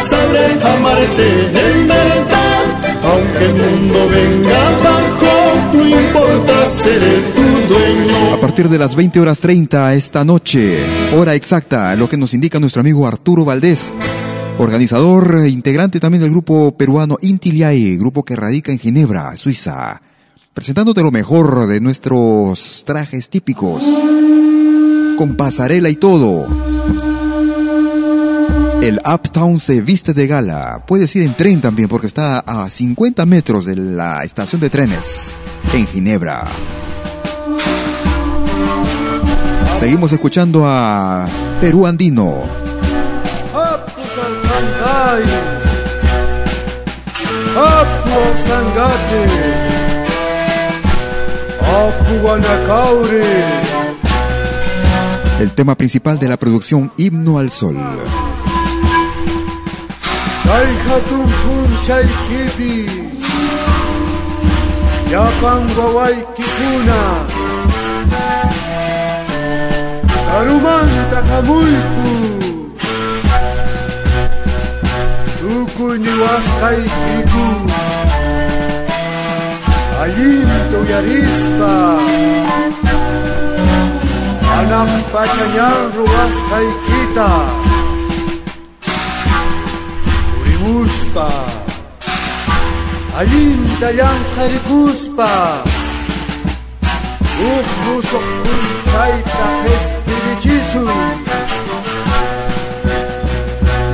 Sabré 0.09 0.47
amarte 0.63 1.47
en 1.47 1.87
verdad, 1.87 2.65
aunque 3.05 3.45
el 3.45 3.55
mundo 3.55 4.09
venga 4.09 4.69
abajo, 4.79 5.75
no 5.75 5.87
importa, 5.87 6.67
seré 6.67 7.21
tu 7.35 7.73
dueño. 7.73 8.35
A 8.35 8.41
partir 8.41 8.69
de 8.69 8.79
las 8.79 8.97
20 8.97 9.21
horas 9.21 9.39
30 9.41 9.95
esta 9.95 10.25
noche, 10.25 10.79
hora 11.17 11.35
exacta, 11.35 11.95
lo 11.95 12.09
que 12.09 12.17
nos 12.17 12.35
indica 12.35 12.59
nuestro 12.59 12.81
amigo 12.81 13.07
Arturo 13.07 13.45
Valdés, 13.45 13.93
organizador 14.59 15.37
e 15.45 15.51
integrante 15.51 16.01
también 16.01 16.23
del 16.23 16.33
grupo 16.33 16.77
peruano 16.77 17.17
Intiliae, 17.21 17.97
grupo 17.97 18.25
que 18.25 18.35
radica 18.35 18.73
en 18.73 18.81
Ginebra, 18.81 19.37
Suiza, 19.37 20.03
presentándote 20.53 21.03
lo 21.03 21.11
mejor 21.13 21.67
de 21.69 21.81
nuestros 21.81 22.83
trajes 22.85 23.31
típicos, 23.31 23.85
con 25.23 25.37
pasarela 25.37 25.89
y 25.89 25.95
todo. 25.95 26.49
El 28.83 29.01
Uptown 29.07 29.61
se 29.61 29.81
viste 29.81 30.15
de 30.15 30.27
gala. 30.27 30.83
Puedes 30.85 31.15
ir 31.15 31.23
en 31.23 31.35
tren 31.35 31.61
también 31.61 31.89
porque 31.89 32.09
está 32.09 32.41
a 32.41 32.69
50 32.69 33.25
metros 33.27 33.65
de 33.65 33.77
la 33.77 34.25
estación 34.25 34.61
de 34.61 34.69
trenes 34.69 35.33
en 35.75 35.87
Ginebra. 35.87 36.45
Seguimos 39.79 40.13
escuchando 40.13 40.65
a 40.67 41.29
Perú 41.61 41.87
Andino. 41.87 42.43
Apu 51.61 52.23
Guanacaure 52.23 53.72
El 55.43 55.51
tema 55.51 55.75
principal 55.75 56.21
de 56.21 56.29
la 56.29 56.37
producción 56.37 56.93
Himno 56.97 57.37
al 57.39 57.51
Sol. 57.51 57.75
Daihatun 60.45 61.27
Punchay 61.43 62.07
Kipi 62.29 63.03
Hanaq 84.63 84.93
pachaña 85.13 85.69
ruwasqaykita 85.95 87.29
Purimuspa 90.39 91.29
Allinta 93.19 93.89
llanqarikuspa 93.99 95.31
Uq 97.51 97.69
musuq 97.85 98.27
puntayta 98.43 99.47
qespirichisun 99.65 100.91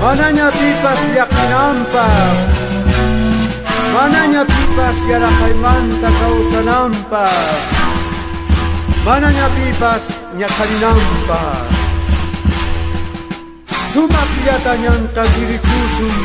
Mananya 0.04 0.48
pipas 0.58 1.00
llaqinanpas 1.16 2.38
Mananya 3.96 4.42
pipas 4.44 4.98
kau 5.08 6.12
kawsananpas 6.20 7.77
kawsananpaq 9.09 9.16
Manaña 9.16 9.48
pipas 9.56 10.04
ñaqaninanpaq 10.36 11.68
Sumaq 13.92 14.30
llatañanta 14.44 15.22
dirikusun 15.34 16.16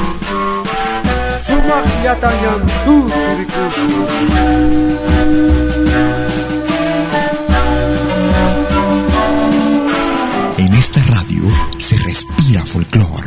Sumaq 1.47 1.85
llatañantu 2.03 2.95
surikusun 3.21 4.07
En 10.57 10.73
esta 10.73 10.99
radio 11.15 11.43
se 11.77 11.97
respira 11.99 12.61
folclor. 12.65 13.25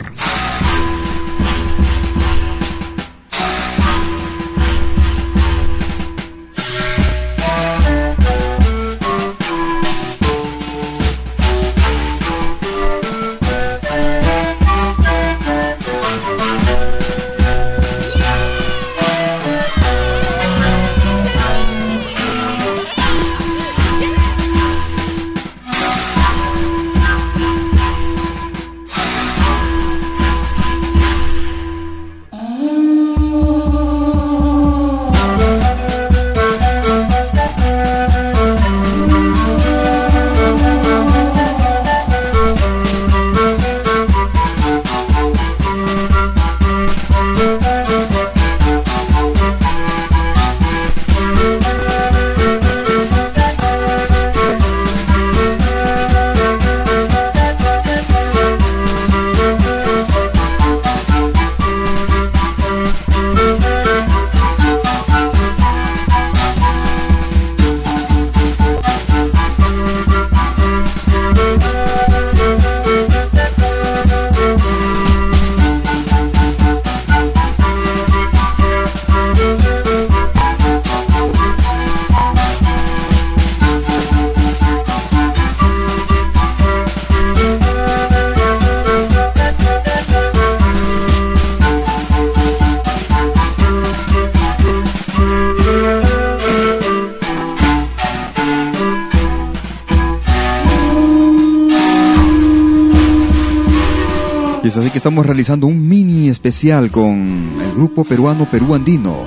Así 104.76 104.90
que 104.90 104.98
estamos 104.98 105.24
realizando 105.24 105.66
un 105.66 105.88
mini 105.88 106.28
especial 106.28 106.90
con 106.90 107.50
el 107.62 107.72
grupo 107.74 108.04
peruano 108.04 108.46
Perú 108.50 108.74
Andino. 108.74 109.26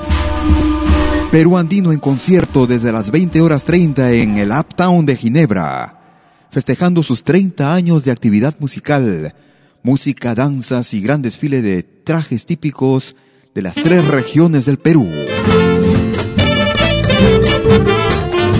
Perú 1.32 1.58
Andino 1.58 1.92
en 1.92 2.00
concierto 2.00 2.68
desde 2.68 2.92
las 2.92 3.10
20 3.10 3.42
horas 3.42 3.64
30 3.64 4.12
en 4.12 4.38
el 4.38 4.52
Uptown 4.52 5.08
de 5.08 5.16
Ginebra, 5.16 6.02
festejando 6.52 7.02
sus 7.02 7.24
30 7.24 7.74
años 7.74 8.04
de 8.04 8.12
actividad 8.12 8.56
musical, 8.60 9.34
música, 9.82 10.36
danzas 10.36 10.94
y 10.94 11.02
gran 11.02 11.24
desfile 11.24 11.64
de 11.64 11.82
trajes 11.82 12.46
típicos 12.46 13.16
de 13.56 13.64
las 13.64 13.74
tres 13.74 14.06
regiones 14.06 14.66
del 14.66 14.78
Perú. 14.78 15.10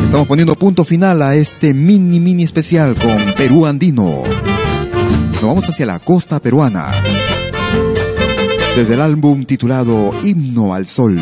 Estamos 0.04 0.28
poniendo 0.28 0.56
punto 0.56 0.84
final 0.84 1.22
a 1.22 1.36
este 1.36 1.76
mini 1.76 2.20
mini 2.20 2.44
especial 2.44 2.96
con 2.96 3.34
Perú 3.36 3.68
Andino. 3.68 4.39
Nos 5.42 5.48
vamos 5.48 5.70
hacia 5.70 5.86
la 5.86 6.00
costa 6.00 6.42
peruana. 6.42 6.88
Desde 8.76 8.96
el 8.96 9.00
álbum 9.00 9.46
titulado 9.46 10.14
Himno 10.22 10.74
al 10.74 10.86
Sol. 10.86 11.18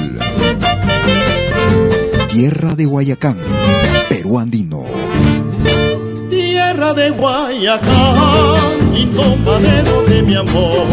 Tierra 2.28 2.74
de 2.74 2.86
Guayacán, 2.86 3.38
Perú 4.10 4.40
Andino. 4.40 4.84
Tierra 6.32 6.96
de 6.96 7.12
Guayacán, 7.12 8.94
lindo 8.96 9.38
madero 9.46 10.02
de 10.08 10.24
mi 10.24 10.36
amor. 10.36 10.88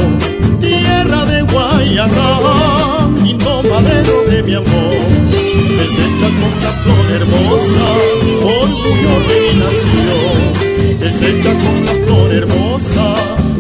Tierra 0.61 1.25
de 1.25 1.43
Guayacán, 1.43 3.25
lindo 3.25 3.63
madero 3.71 4.25
de 4.29 4.43
mi 4.43 4.55
amor. 4.55 4.95
Desde 5.79 6.05
con 6.21 6.63
la 6.63 6.73
flor 6.83 7.11
hermosa, 7.11 7.87
orgullo 8.43 9.15
de 9.29 9.37
mi 9.41 9.53
nación. 9.61 10.65
Desde 11.01 11.41
con 11.41 11.85
la 11.87 12.07
flor 12.07 12.33
hermosa, 12.35 12.74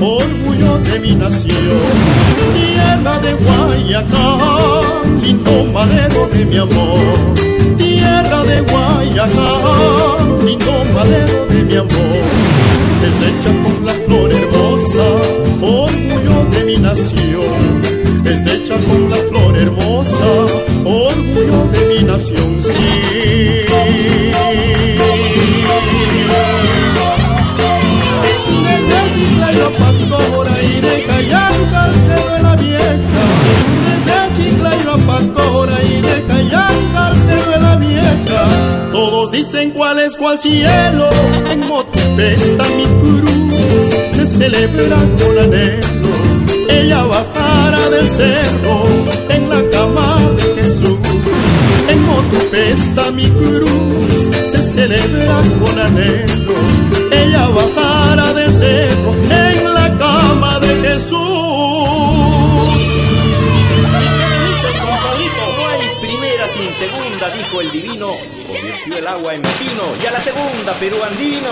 orgullo 0.01 0.78
de 0.78 1.01
mi 1.01 1.14
nación. 1.14 1.80
Tierra 2.55 3.18
de 3.20 3.35
Guayacán, 3.35 5.22
lindo 5.22 5.64
madero 5.72 6.28
de 6.32 6.45
mi 6.47 6.57
amor. 6.59 7.35
Tierra 7.76 8.43
de 8.45 8.61
Guayacán, 8.61 10.47
lindo 10.47 10.72
madero 10.95 11.47
de 11.47 11.62
mi 11.64 11.76
amor. 11.76 12.24
Desde 13.03 13.53
con 13.62 13.87
la 13.87 13.93
flor 13.93 14.32
hermosa, 14.32 15.07
orgullo 15.61 16.45
de 16.51 16.64
mi 16.64 16.76
nación. 16.76 17.82
Desde 18.22 18.64
con 18.87 19.11
la 19.11 19.16
flor 19.16 19.57
hermosa, 19.57 20.30
orgullo 20.85 21.68
de 21.72 21.95
mi 21.95 22.03
nación, 22.05 22.62
sí. 22.62 24.24
Dicen 39.35 39.72
cuál 39.72 39.99
es 39.99 40.14
cuál 40.16 40.39
cielo, 40.39 41.11
en 41.51 41.66
Motupe 41.66 42.35
está 42.35 42.64
mi 42.76 42.85
cruz, 43.03 43.91
se 44.14 44.26
celebra 44.26 44.97
con 45.18 45.39
anhelo 45.39 45.95
ella 46.85 47.05
bajara 47.05 47.89
del 47.89 48.07
cerro 48.07 48.87
en 49.30 49.49
la 49.49 49.62
cama 49.70 50.18
de 50.37 50.62
Jesús. 50.62 50.99
En 51.89 52.03
Motupe 52.05 52.72
está 52.72 53.11
mi 53.11 53.26
cruz, 53.26 54.30
se 54.47 54.62
celebra 54.62 55.41
con 55.61 55.78
anhelo. 55.78 56.55
Ella 57.11 57.49
bajara 57.49 58.32
del 58.35 58.53
cerro 58.53 59.14
dijo 67.35 67.61
el 67.61 67.70
divino, 67.70 68.12
convirtió 68.47 68.99
el 68.99 69.07
agua 69.07 69.35
en 69.35 69.43
vino 69.43 69.85
y 70.03 70.07
a 70.07 70.11
la 70.12 70.20
segunda 70.20 70.72
Perú 70.74 70.97
andino. 71.03 71.51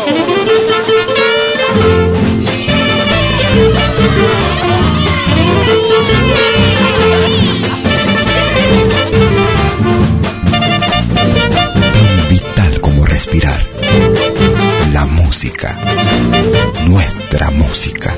Vital 12.28 12.80
como 12.80 13.05
respirar. 13.07 13.61
La 14.93 15.07
música. 15.07 15.78
Nuestra 16.87 17.51
música. 17.51 18.16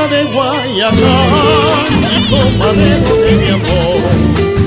Tierra 0.00 0.16
de 0.16 0.24
Guayacán, 0.32 1.90
lindo 2.08 2.38
madero 2.58 3.16
de 3.16 3.32
mi 3.36 3.48
amor. 3.48 4.00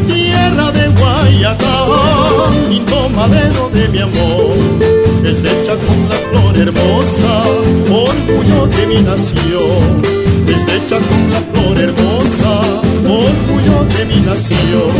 Tierra 0.07 0.71
de 0.71 0.87
Guayacán, 0.89 2.69
lindo 2.69 3.09
madero 3.09 3.69
de 3.73 3.87
mi 3.87 3.99
amor 3.99 4.93
desde 5.23 5.59
hecha 5.59 5.75
con 5.75 6.07
la 6.07 6.15
flor 6.29 6.55
hermosa, 6.55 7.41
orgullo 7.89 8.67
de 8.67 8.85
mi 8.85 9.01
nación. 9.01 10.01
Desde 10.45 10.75
hecha 10.77 10.99
con 10.99 11.31
la 11.31 11.39
flor 11.51 11.79
hermosa, 11.79 12.61
orgullo 13.07 13.85
de 13.97 14.05
mi 14.05 14.19
nación. 14.19 14.93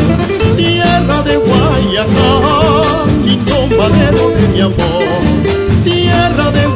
Tierra 0.58 1.22
de 1.22 1.38
Guayacán, 1.38 3.24
lindo 3.24 3.68
madero 3.78 4.30
de 4.30 4.48
mi 4.48 4.62
amor. 4.62 5.22
Tierra 5.84 6.52
de 6.52 6.73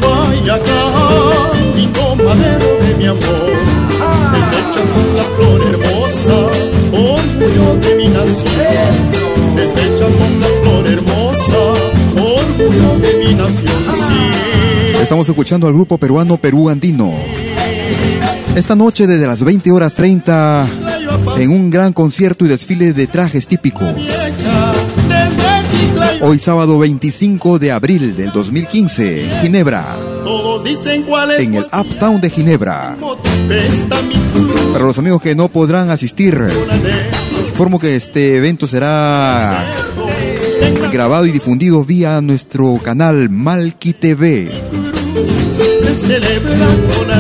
mi 3.08 3.18
amor. 3.18 3.46
Desde 4.34 4.58
hecha 4.60 4.82
con 4.94 5.16
la 5.16 5.24
flor 5.24 5.62
hermosa, 5.62 6.38
orgullo 6.92 7.76
de 7.80 7.96
mi 7.96 8.08
nación. 8.08 9.56
Desde 9.56 9.82
hecha 9.82 10.06
con 10.06 10.40
la 10.40 10.48
flor 10.62 10.88
hermosa, 10.88 11.38
de 13.00 13.26
mi 13.26 13.34
nación. 13.36 13.68
Estamos 15.02 15.30
escuchando 15.30 15.68
al 15.68 15.74
grupo 15.74 15.98
peruano 15.98 16.38
Perú 16.38 16.70
Andino. 16.70 17.14
Esta 18.56 18.76
noche 18.76 19.08
desde 19.08 19.28
las 19.28 19.44
20 19.44 19.72
horas 19.72 19.94
30 19.94 20.68
en 21.38 21.52
un 21.52 21.70
gran 21.70 21.94
concierto 21.94 22.46
y 22.46 22.50
desfile 22.50 22.92
de 22.94 23.08
trajes 23.08 23.48
típicos. 23.48 23.88
Hoy 26.22 26.40
sábado 26.40 26.80
25 26.80 27.60
de 27.60 27.72
abril 27.72 28.16
del 28.16 28.32
2015, 28.32 29.30
Ginebra. 29.42 30.07
En 31.40 31.54
el 31.56 31.66
Uptown 31.66 32.22
de 32.22 32.30
Ginebra. 32.30 32.98
Para 34.74 34.86
los 34.86 34.98
amigos 34.98 35.22
que 35.22 35.36
no 35.36 35.48
podrán 35.48 35.90
asistir, 35.90 36.38
les 36.40 37.50
informo 37.50 37.80
que 37.80 37.96
este 37.96 38.36
evento 38.38 38.68
será 38.68 39.64
grabado 40.92 41.26
y 41.26 41.32
difundido 41.32 41.84
vía 41.84 42.22
nuestro 42.22 42.80
canal 42.84 43.30
Malki 43.30 43.94
TV. 43.94 44.50
Se 45.50 45.94
celebra 45.94 46.68
con 46.98 47.12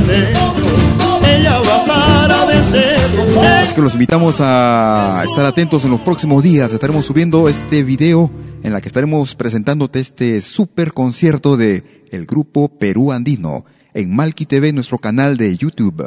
ella 1.36 1.59
bajará 1.59 2.45
de 2.45 2.63
cerro. 2.63 3.41
Así 3.41 3.75
que 3.75 3.82
los 3.82 3.93
invitamos 3.93 4.38
a 4.39 5.23
estar 5.25 5.45
atentos 5.45 5.84
en 5.86 5.91
los 5.91 6.01
próximos 6.01 6.43
días. 6.43 6.71
Estaremos 6.73 7.05
subiendo 7.05 7.49
este 7.49 7.84
video 7.84 8.32
en 8.63 8.73
la 8.73 8.82
que 8.82 8.88
estaremos 8.88 9.36
presentándote 9.36 9.99
este 9.99 10.41
super 10.41 10.91
concierto 10.93 11.57
de 11.57 11.84
el 12.11 12.25
grupo 12.25 12.69
Perú 12.69 13.11
Andino 13.11 13.65
en 13.93 14.15
Malki 14.15 14.45
TV, 14.45 14.73
nuestro 14.73 14.97
canal 14.97 15.38
de 15.38 15.57
YouTube. 15.57 16.03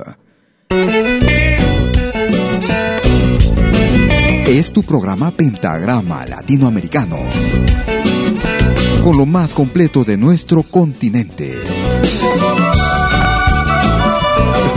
es 4.58 4.72
tu 4.72 4.82
programa 4.82 5.30
Pentagrama 5.30 6.26
Latinoamericano, 6.26 7.18
con 9.04 9.16
lo 9.16 9.24
más 9.24 9.54
completo 9.54 10.02
de 10.02 10.16
nuestro 10.16 10.64
continente. 10.64 11.54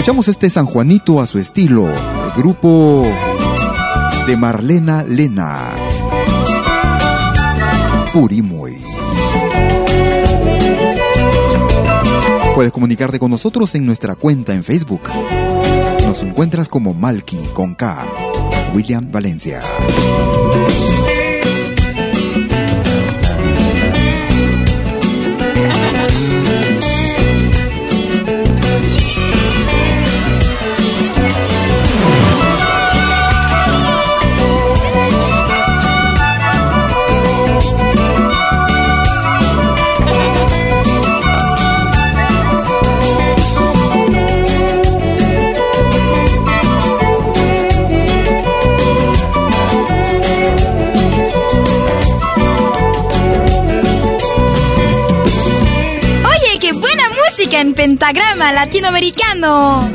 Escuchamos 0.04 0.28
este 0.28 0.50
San 0.50 0.66
Juanito 0.66 1.22
a 1.22 1.26
su 1.26 1.40
estilo, 1.40 1.90
el 1.90 2.32
grupo 2.36 3.08
de 4.28 4.36
Marlena 4.36 5.02
Lena, 5.02 5.72
Purimuy. 8.12 8.76
Puedes 12.54 12.74
comunicarte 12.74 13.18
con 13.18 13.32
nosotros 13.32 13.74
en 13.76 13.86
nuestra 13.86 14.16
cuenta 14.16 14.54
en 14.54 14.66
Facebook. 14.66 15.04
Nos 16.06 16.22
encuentras 16.22 16.68
como 16.68 16.94
Malki 16.94 17.40
con 17.54 17.74
K. 17.74 18.06
William 18.74 19.10
Valencia. 19.10 19.62
Pentagrama 57.84 58.54
Latinoamericano. 58.54 59.92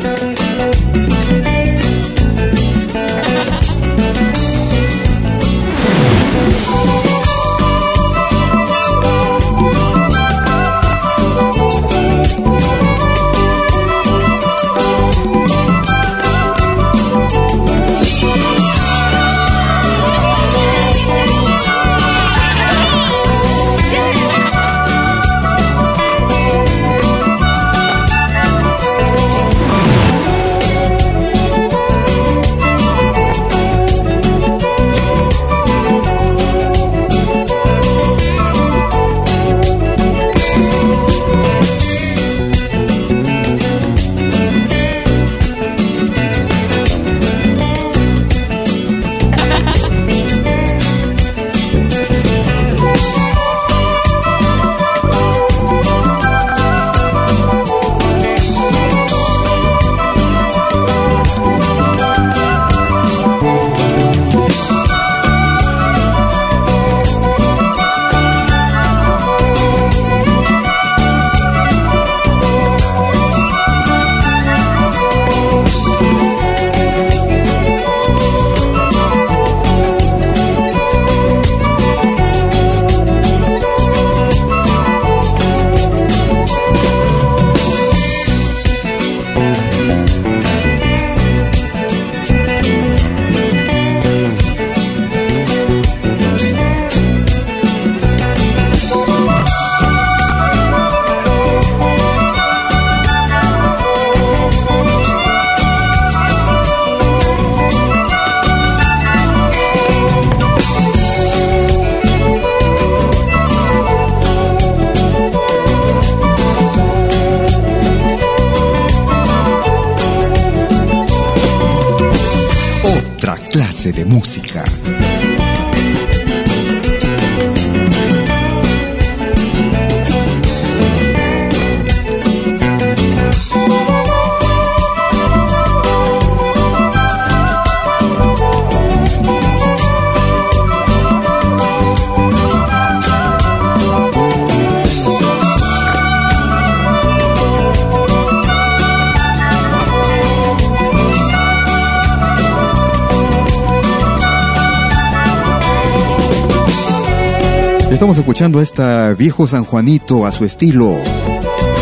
Escuchando 158.38 158.60
a 158.60 158.62
esta 158.62 159.14
viejo 159.14 159.48
San 159.48 159.64
Juanito 159.64 160.24
a 160.24 160.30
su 160.30 160.44
estilo. 160.44 160.96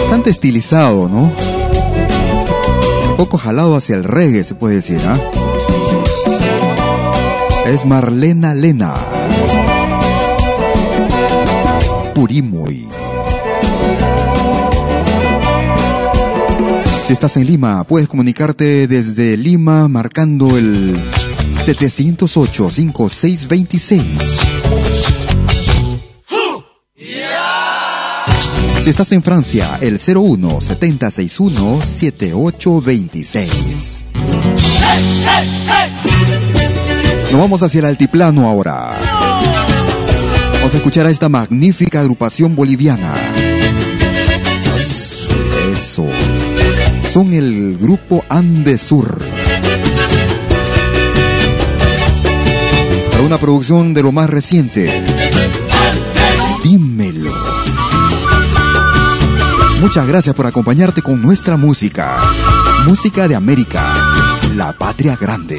Bastante 0.01 0.31
estilizado, 0.31 1.07
¿no? 1.07 1.31
Un 3.11 3.17
poco 3.19 3.37
jalado 3.37 3.77
hacia 3.77 3.95
el 3.95 4.05
reggae, 4.05 4.43
se 4.43 4.55
puede 4.55 4.77
decir, 4.77 4.99
¿ah? 5.05 5.21
Es 7.67 7.85
Marlena 7.85 8.55
Lena. 8.55 8.95
Purimoy. 12.15 12.89
Si 17.07 17.13
estás 17.13 17.37
en 17.37 17.49
Lima, 17.49 17.85
puedes 17.85 18.09
comunicarte 18.09 18.89
desde 18.89 19.37
Lima 19.37 19.89
marcando 19.89 20.57
el 20.57 20.97
708-5626. 21.67 24.56
Si 28.87 28.91
estás 28.91 29.11
en 29.11 29.21
Francia, 29.21 29.79
el 29.81 29.99
01 29.99 30.61
7061 30.61 31.83
7826. 31.83 34.05
Nos 37.33 37.41
vamos 37.41 37.65
hacia 37.65 37.81
el 37.81 37.87
altiplano 37.87 38.49
ahora. 38.49 38.93
Vamos 40.53 40.73
a 40.73 40.77
escuchar 40.77 41.07
a 41.07 41.11
esta 41.11 41.29
magnífica 41.29 42.01
agrupación 42.01 42.55
boliviana. 42.55 43.13
Eso. 45.73 46.07
Son 47.13 47.33
el 47.33 47.77
grupo 47.79 48.25
Andesur. 48.29 49.19
Para 53.11 53.25
una 53.25 53.39
producción 53.39 53.95
de 53.95 54.05
lo 54.05 54.13
más 54.13 54.31
reciente. 54.31 55.06
Muchas 59.81 60.07
gracias 60.07 60.35
por 60.35 60.47
acompañarte 60.47 61.03
con 61.03 61.21
nuestra 61.21 61.57
música. 61.57 62.17
Música 62.87 63.29
de 63.29 63.35
América, 63.35 63.83
la 64.55 64.73
patria 64.73 65.17
grande. 65.17 65.59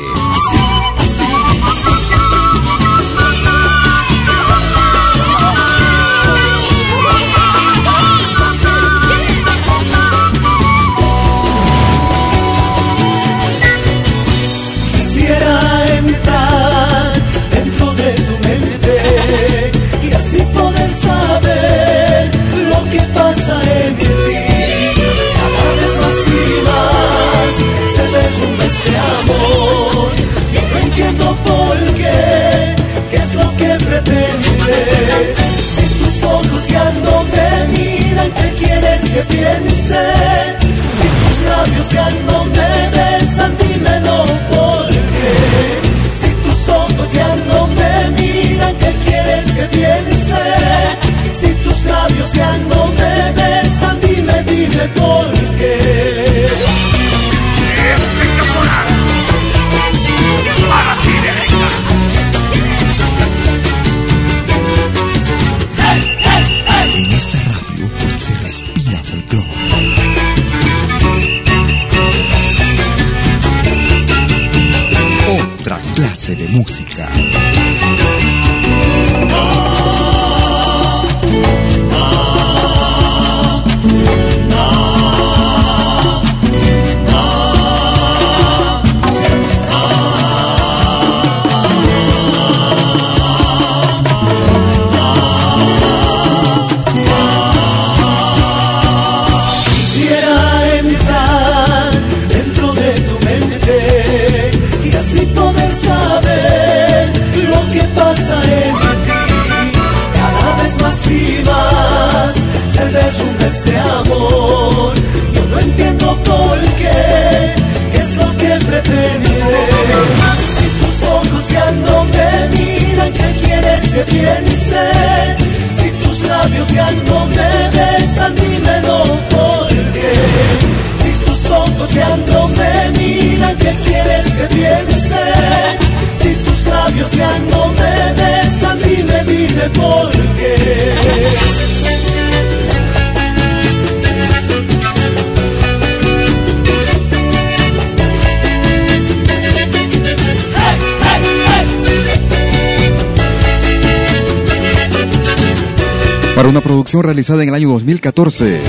Para 156.38 156.50
una 156.50 156.62
producción 156.62 157.02
realizada 157.02 157.42
en 157.42 157.50
el 157.50 157.56
año 157.56 157.70
2014. 157.70 158.62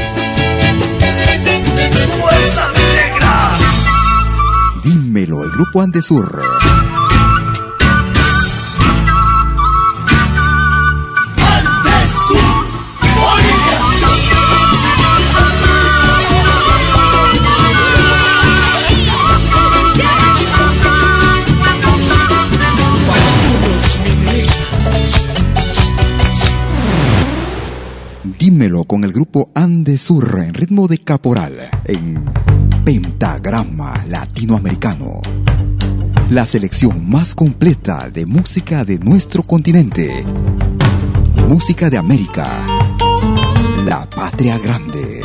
Dímelo, 4.85 5.45
el 5.45 5.51
grupo 5.51 5.83
Andesur. 5.83 6.48
Con 28.89 29.05
el 29.05 29.13
grupo 29.13 29.51
Andesur 29.55 30.41
en 30.43 30.55
ritmo 30.55 30.89
de 30.89 30.97
caporal 30.97 31.59
en 31.85 32.25
Pentagrama 32.85 34.03
Latinoamericano. 34.09 35.21
La 36.31 36.47
selección 36.47 37.09
más 37.09 37.35
completa 37.35 38.09
de 38.09 38.25
música 38.25 38.87
de 38.87 38.99
nuestro 38.99 39.43
continente. 39.43 40.25
Música 41.49 41.91
de 41.91 41.99
América. 41.99 42.49
La 43.85 44.09
patria 44.09 44.57
grande. 44.59 45.21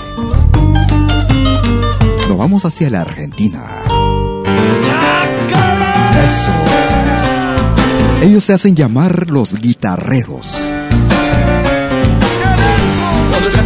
Nos 2.27 2.37
vamos 2.37 2.65
hacia 2.65 2.89
la 2.89 3.01
Argentina. 3.01 3.63
Eso. 6.19 6.51
Ellos 8.27 8.43
se 8.43 8.53
hacen 8.53 8.75
llamar 8.75 9.31
los 9.31 9.57
guitarreros 9.57 10.57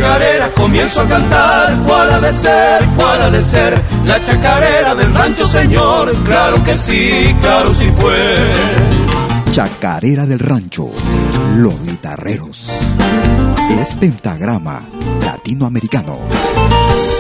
chacarera 0.08 0.50
comienzo 0.54 1.02
a 1.02 1.08
cantar. 1.08 1.84
¿Cuál 1.86 2.14
ha 2.14 2.20
de 2.20 2.34
ser? 2.34 2.86
¿Cuál 2.96 3.22
ha 3.24 3.30
de 3.30 3.42
ser? 3.42 3.82
La 4.06 4.24
chacarera 4.24 4.96
del 4.96 5.14
rancho, 5.14 5.46
señor. 5.46 6.16
Claro 6.24 6.64
que 6.64 6.76
sí, 6.76 7.36
claro 7.42 7.72
sí 7.74 7.92
fue. 8.00 8.36
Chacarera 9.52 10.26
del 10.26 10.40
rancho, 10.40 10.92
los 11.58 11.84
guitarreros. 11.86 12.72
Es 13.82 13.96
pentagrama 13.96 14.82
latinoamericano. 15.26 16.20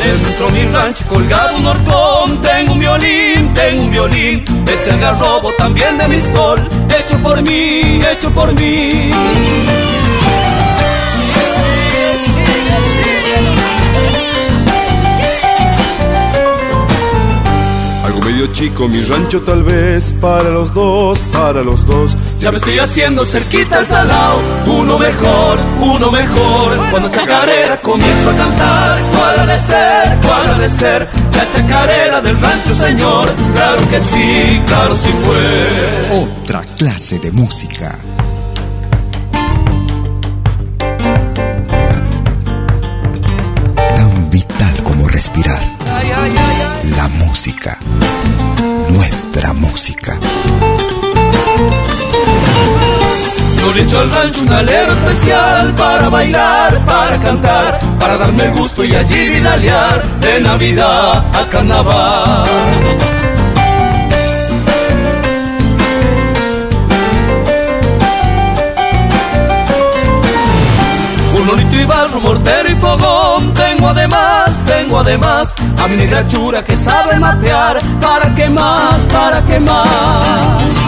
Dentro 0.01 0.49
mi 0.51 0.63
rancho 0.71 1.05
colgado 1.09 1.57
un 1.57 1.65
horcón, 1.65 2.41
tengo 2.41 2.73
un 2.73 2.79
violín, 2.79 3.53
tengo 3.53 3.83
un 3.83 3.91
violín. 3.91 4.43
Es 4.65 4.87
el 4.87 4.97
garrobo 4.99 5.51
también 5.57 5.97
de 5.97 6.07
mi 6.07 6.19
stol, 6.19 6.65
hecho 6.97 7.17
por 7.17 7.41
mí, 7.41 8.01
hecho 8.09 8.31
por 8.31 8.53
mí. 8.53 9.11
Chico, 18.53 18.87
mi 18.87 19.01
rancho 19.03 19.41
tal 19.41 19.63
vez, 19.63 20.13
para 20.21 20.49
los 20.49 20.73
dos, 20.73 21.19
para 21.31 21.61
los 21.61 21.85
dos. 21.85 22.15
Ya 22.39 22.51
me 22.51 22.57
estoy 22.57 22.79
haciendo 22.79 23.25
cerquita 23.25 23.79
al 23.79 23.87
salao, 23.87 24.39
uno 24.65 24.97
mejor, 24.97 25.57
uno 25.81 26.11
mejor. 26.11 26.89
Cuando 26.91 27.09
chacareras 27.09 27.81
comienzo 27.81 28.29
a 28.29 28.35
cantar, 28.35 28.99
¿cuál 29.15 29.39
ha 29.39 29.45
de 29.45 29.59
ser, 29.59 30.17
cuál 30.21 30.49
ha 30.49 30.57
de 30.59 30.69
ser? 30.69 31.07
La 31.33 31.49
chacarera 31.49 32.21
del 32.21 32.39
rancho, 32.39 32.73
señor, 32.73 33.29
claro 33.53 33.89
que 33.89 34.01
sí, 34.01 34.61
claro 34.67 34.95
sí 34.95 35.09
fue. 35.23 36.21
Otra 36.23 36.61
clase 36.77 37.19
de 37.19 37.31
música. 37.31 37.97
Tan 43.95 44.29
vital 44.31 44.83
como 44.83 45.07
respirar. 45.07 45.77
La 46.95 47.07
música 47.09 47.79
nuestra 48.89 49.53
música. 49.53 50.17
Yo 53.89 53.99
al 53.99 54.09
rancho 54.09 54.41
un 54.41 54.51
alero 54.51 54.93
especial 54.93 55.75
para 55.75 56.09
bailar, 56.09 56.83
para 56.85 57.19
cantar, 57.19 57.79
para 57.99 58.17
darme 58.17 58.45
el 58.45 58.53
gusto 58.53 58.83
y 58.83 58.95
allí 58.95 59.29
vidalear 59.29 60.03
de 60.19 60.41
Navidad 60.41 61.23
a 61.35 61.49
Carnaval. 61.49 62.47
Monolito 71.33 71.75
y 71.75 71.85
barro, 71.85 72.19
mortero 72.19 72.69
y 72.69 72.75
fogón. 72.75 73.53
Tengo 73.53 73.89
además, 73.89 74.36
tengo 74.67 74.99
además 74.99 75.55
a 75.81 75.87
mi 75.87 75.97
negra 75.97 76.27
chura 76.27 76.63
que 76.63 76.77
sabe 76.77 77.17
matear. 77.19 77.79
¿Para 77.99 78.35
qué 78.35 78.49
más? 78.49 79.05
¿Para 79.05 79.41
qué 79.45 79.59
más? 79.59 80.87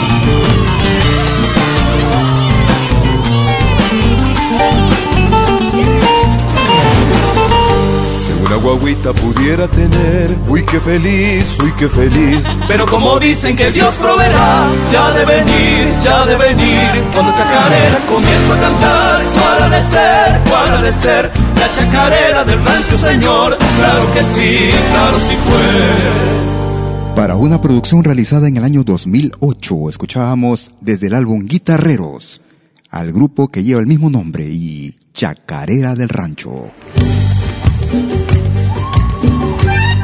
una 8.49 8.57
guaguita 8.57 9.13
pudiera 9.13 9.67
tener. 9.67 10.35
Uy, 10.47 10.63
qué 10.63 10.79
feliz, 10.79 11.55
uy, 11.63 11.71
qué 11.77 11.87
feliz. 11.87 12.41
Pero 12.67 12.85
como 12.87 13.19
dicen 13.19 13.55
que 13.55 13.69
Dios 13.71 13.95
proveerá, 13.95 14.65
ya 14.91 15.11
de 15.11 15.25
venir, 15.25 15.93
ya 16.03 16.25
de 16.25 16.35
venir. 16.35 17.03
Cuando 17.13 17.31
chacareras 17.33 18.03
comienzo 18.09 18.53
a 18.53 18.57
cantar, 18.57 19.21
¿cuál 19.39 19.63
ha 19.63 19.69
de 19.69 19.83
ser, 19.83 20.39
cuál 20.49 20.77
ha 20.77 20.81
de 20.81 20.91
ser? 20.91 21.31
La 21.59 21.73
chacarera 21.73 22.43
del 22.43 22.63
rancho, 22.63 22.97
señor. 22.97 23.57
Claro 23.79 24.13
que 24.13 24.23
sí, 24.25 24.69
claro 24.91 25.17
sí 25.19 25.33
fue. 25.45 27.15
Para 27.15 27.37
una 27.37 27.61
producción 27.61 28.03
realizada 28.03 28.49
en 28.49 28.57
el 28.57 28.65
año 28.65 28.83
2008, 28.83 29.89
escuchábamos 29.89 30.71
desde 30.81 31.07
el 31.07 31.13
álbum 31.13 31.45
Guitarreros 31.45 32.41
al 32.89 33.13
grupo 33.13 33.47
que 33.47 33.63
lleva 33.63 33.79
el 33.79 33.87
mismo 33.87 34.09
nombre 34.09 34.49
y 34.49 34.97
Chacarera 35.13 35.95
del 35.95 36.09
Rancho. 36.09 36.73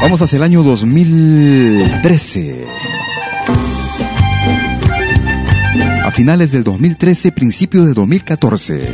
Vamos 0.02 0.22
hacia 0.22 0.38
el 0.38 0.44
año 0.44 0.64
2013. 0.64 2.68
A 6.06 6.12
finales 6.12 6.52
del 6.52 6.64
2013, 6.64 7.34
principio 7.34 7.84
de 7.84 7.94
2014. 7.94 8.94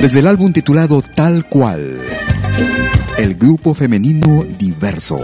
Desde 0.00 0.20
el 0.20 0.28
álbum 0.28 0.52
titulado 0.52 1.02
Tal 1.02 1.48
Cual, 1.48 1.98
el 3.18 3.36
grupo 3.36 3.74
femenino 3.74 4.44
diverso. 4.58 5.18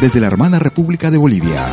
Desde 0.00 0.20
la 0.20 0.28
hermana 0.28 0.58
República 0.58 1.10
de 1.10 1.18
Bolivia. 1.18 1.66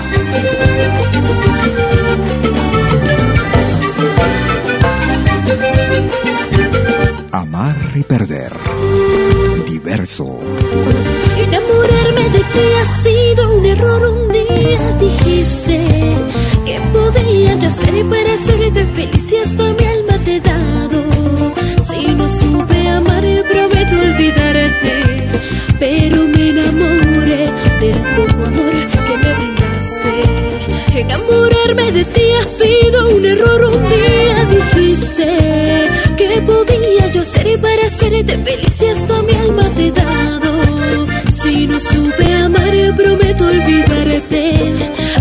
Sido 32.46 33.10
un 33.16 33.26
error. 33.26 33.64
Un 33.66 33.84
día 33.90 34.46
dijiste 34.56 35.90
que 36.18 36.42
podía 36.42 37.12
yo 37.12 37.26
ser 37.26 37.60
para 37.60 37.88
hacerte 37.88 38.38
feliz 38.38 38.82
y 38.82 38.88
hasta 38.88 39.22
mi 39.24 39.34
alma 39.34 39.70
te 39.76 39.88
he 39.88 39.92
dado. 39.92 41.06
Si 41.32 41.68
no 41.68 41.80
supe 41.80 42.26
amar, 42.36 42.74
prometo 42.96 43.46
olvidarte. 43.46 44.74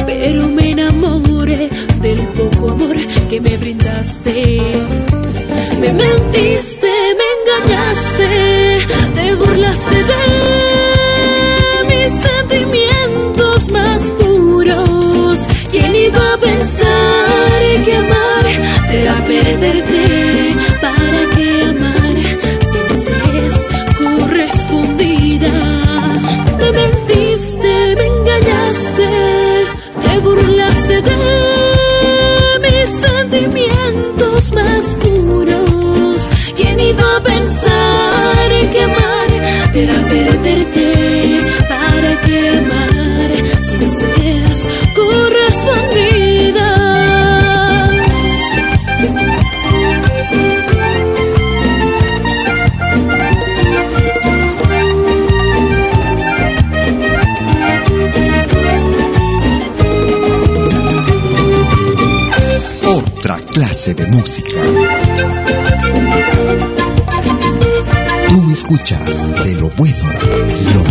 Pero 0.06 0.48
me 0.48 0.70
enamoré 0.70 1.68
del 2.02 2.20
poco 2.38 2.70
amor 2.70 2.96
que 3.30 3.40
me 3.40 3.56
brindaste. 3.56 4.60
Me 5.80 5.92
mentiste, 5.92 6.83
de 63.92 64.06
música. 64.06 64.62
Tú 68.30 68.50
escuchas 68.50 69.44
de 69.44 69.54
lo 69.56 69.68
bueno, 69.76 70.08
lo 70.72 70.83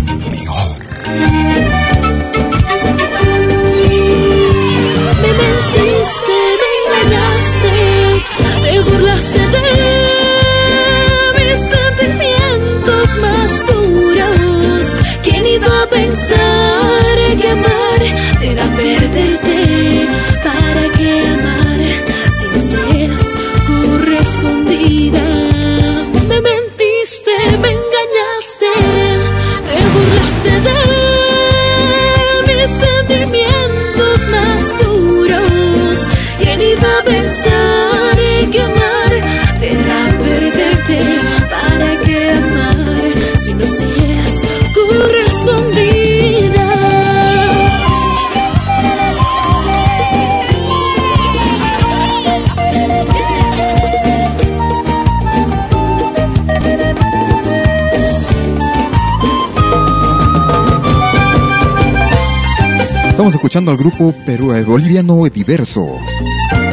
escuchando 63.53 63.69
al 63.69 63.77
grupo 63.77 64.15
Perú, 64.25 64.51
boliviano 64.65 65.25
diverso, 65.25 65.99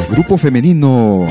grupo 0.09 0.39
femenino 0.39 1.29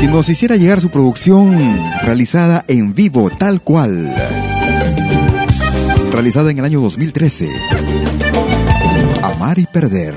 que 0.00 0.06
nos 0.06 0.26
hiciera 0.30 0.56
llegar 0.56 0.80
su 0.80 0.88
producción 0.88 1.78
realizada 2.02 2.64
en 2.66 2.94
vivo, 2.94 3.28
tal 3.28 3.60
cual, 3.60 4.10
realizada 6.10 6.50
en 6.50 6.60
el 6.60 6.64
año 6.64 6.80
2013. 6.80 7.50
Amar 9.20 9.58
y 9.58 9.66
perder. 9.66 10.14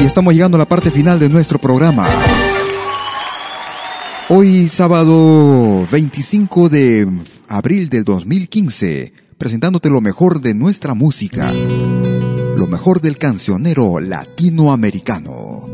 Y 0.00 0.06
estamos 0.06 0.32
llegando 0.32 0.58
a 0.58 0.60
la 0.60 0.68
parte 0.68 0.92
final 0.92 1.18
de 1.18 1.28
nuestro 1.28 1.58
programa. 1.58 2.08
Hoy 4.28 4.68
sábado 4.68 5.84
25 5.90 6.68
de 6.68 7.35
abril 7.48 7.88
del 7.88 8.04
2015, 8.04 9.12
presentándote 9.38 9.90
lo 9.90 10.00
mejor 10.00 10.40
de 10.40 10.54
nuestra 10.54 10.94
música, 10.94 11.52
lo 11.52 12.66
mejor 12.66 13.00
del 13.00 13.18
cancionero 13.18 14.00
latinoamericano. 14.00 15.68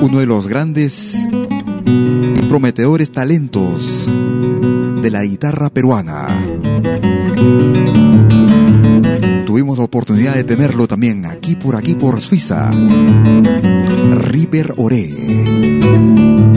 Uno 0.00 0.20
de 0.20 0.26
los 0.26 0.46
grandes 0.46 1.28
y 1.84 2.42
prometedores 2.48 3.12
talentos 3.12 4.06
de 4.06 5.10
la 5.10 5.22
guitarra 5.24 5.70
peruana. 5.70 6.28
Tuvimos 9.46 9.78
la 9.78 9.84
oportunidad 9.84 10.34
de 10.34 10.44
tenerlo 10.44 10.86
también 10.86 11.26
aquí 11.26 11.56
por 11.56 11.76
aquí 11.76 11.94
por 11.94 12.20
Suiza. 12.20 12.70
River 14.10 14.74
Ore. 14.76 16.47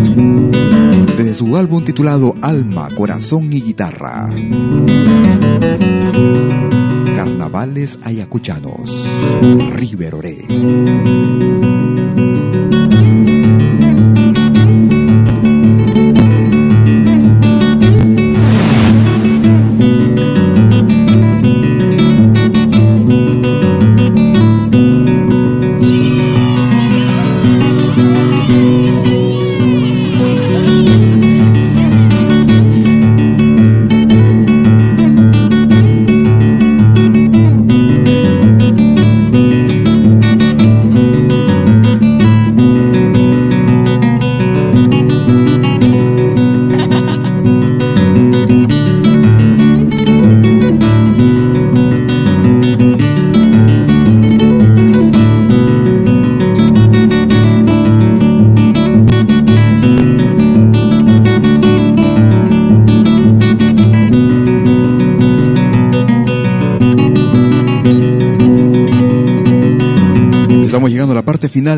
Su 1.52 1.58
álbum 1.58 1.84
titulado 1.84 2.34
Alma, 2.42 2.88
Corazón 2.96 3.52
y 3.52 3.60
Guitarra. 3.60 4.30
Carnavales 7.14 8.00
ayacuchanos. 8.04 9.06
River 9.74 10.16
Ore. 10.16 11.61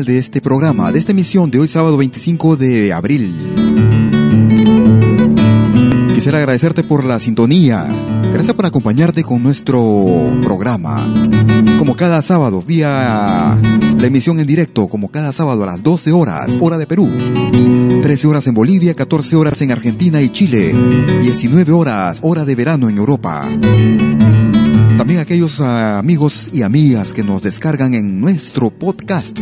De 0.04 0.18
este 0.18 0.40
programa, 0.40 0.92
de 0.92 0.98
esta 0.98 1.12
emisión 1.12 1.50
de 1.50 1.60
hoy 1.60 1.68
sábado 1.68 1.96
25 1.96 2.56
de 2.56 2.92
abril. 2.92 3.32
Quisiera 6.14 6.38
agradecerte 6.38 6.84
por 6.84 7.04
la 7.04 7.18
sintonía. 7.18 7.86
Gracias 8.32 8.54
por 8.54 8.66
acompañarte 8.66 9.22
con 9.22 9.42
nuestro 9.42 10.38
programa. 10.42 11.12
Como 11.78 11.96
cada 11.96 12.22
sábado, 12.22 12.62
vía 12.62 13.58
la 13.98 14.06
emisión 14.06 14.38
en 14.38 14.46
directo, 14.46 14.88
como 14.88 15.10
cada 15.10 15.32
sábado 15.32 15.62
a 15.64 15.66
las 15.66 15.82
12 15.82 16.12
horas, 16.12 16.56
hora 16.60 16.76
de 16.78 16.86
Perú. 16.86 17.10
13 18.02 18.26
horas 18.26 18.46
en 18.46 18.54
Bolivia, 18.54 18.94
14 18.94 19.36
horas 19.36 19.60
en 19.62 19.72
Argentina 19.72 20.20
y 20.20 20.28
Chile. 20.28 20.74
19 21.20 21.72
horas, 21.72 22.18
hora 22.22 22.44
de 22.44 22.54
verano 22.54 22.88
en 22.88 22.98
Europa. 22.98 23.48
Aquellos 25.24 25.60
ah, 25.62 25.98
amigos 25.98 26.50
y 26.52 26.60
amigas 26.60 27.14
que 27.14 27.22
nos 27.22 27.42
descargan 27.42 27.94
en 27.94 28.20
nuestro 28.20 28.68
podcast. 28.68 29.40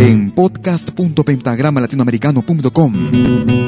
En 0.00 0.32
podcast.pentagramalatinoamericano.com 0.32 2.94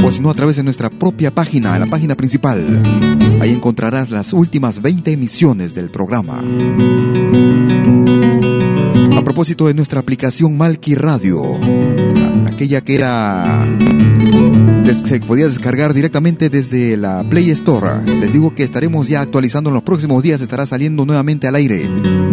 o 0.04 0.10
si 0.10 0.18
no 0.18 0.28
a 0.28 0.34
través 0.34 0.56
de 0.56 0.64
nuestra 0.64 0.90
propia 0.90 1.32
página, 1.32 1.78
la 1.78 1.86
página 1.86 2.16
principal. 2.16 2.82
Ahí 3.40 3.50
encontrarás 3.50 4.10
las 4.10 4.32
últimas 4.32 4.82
20 4.82 5.12
emisiones 5.12 5.76
del 5.76 5.92
programa. 5.92 6.42
A 9.16 9.22
propósito 9.22 9.68
de 9.68 9.74
nuestra 9.74 10.00
aplicación 10.00 10.56
Malki 10.56 10.96
Radio, 10.96 11.44
aquella 12.46 12.80
que 12.80 12.94
era 12.96 13.66
se 14.94 15.20
podía 15.20 15.46
descargar 15.46 15.94
directamente 15.94 16.50
desde 16.50 16.96
la 16.96 17.24
Play 17.28 17.50
Store. 17.50 18.02
Les 18.20 18.32
digo 18.32 18.54
que 18.54 18.62
estaremos 18.62 19.08
ya 19.08 19.20
actualizando 19.20 19.70
en 19.70 19.74
los 19.74 19.82
próximos 19.82 20.22
días, 20.22 20.40
estará 20.40 20.66
saliendo 20.66 21.04
nuevamente 21.04 21.48
al 21.48 21.54
aire. 21.54 21.88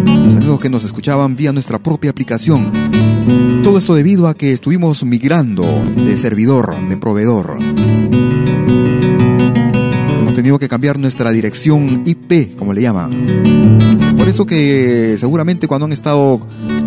Los 0.05 0.35
amigos 0.35 0.59
que 0.59 0.69
nos 0.69 0.83
escuchaban 0.83 1.35
vía 1.35 1.53
nuestra 1.53 1.79
propia 1.79 2.11
aplicación. 2.11 2.71
Todo 3.63 3.77
esto 3.77 3.95
debido 3.95 4.27
a 4.27 4.33
que 4.33 4.51
estuvimos 4.51 5.03
migrando 5.03 5.65
de 5.95 6.17
servidor, 6.17 6.75
de 6.87 6.97
proveedor. 6.97 7.57
Tenido 10.39 10.57
que 10.57 10.69
cambiar 10.69 10.97
nuestra 10.97 11.33
dirección 11.33 12.01
IP, 12.05 12.55
como 12.55 12.71
le 12.71 12.81
llaman. 12.81 13.11
Por 14.17 14.29
eso 14.29 14.45
que 14.45 15.17
seguramente 15.19 15.67
cuando 15.67 15.85
han 15.85 15.91
estado 15.91 16.39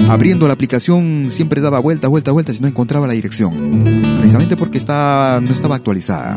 abriendo 0.09 0.47
la 0.47 0.55
aplicación 0.55 1.27
siempre 1.29 1.61
daba 1.61 1.79
vueltas, 1.79 2.09
vueltas, 2.09 2.33
vueltas 2.33 2.57
y 2.57 2.61
no 2.63 2.69
encontraba 2.69 3.07
la 3.07 3.13
dirección. 3.13 3.83
Precisamente 4.17 4.57
porque 4.57 4.79
está, 4.79 5.39
no 5.43 5.53
estaba 5.53 5.77
actualizada. 5.77 6.35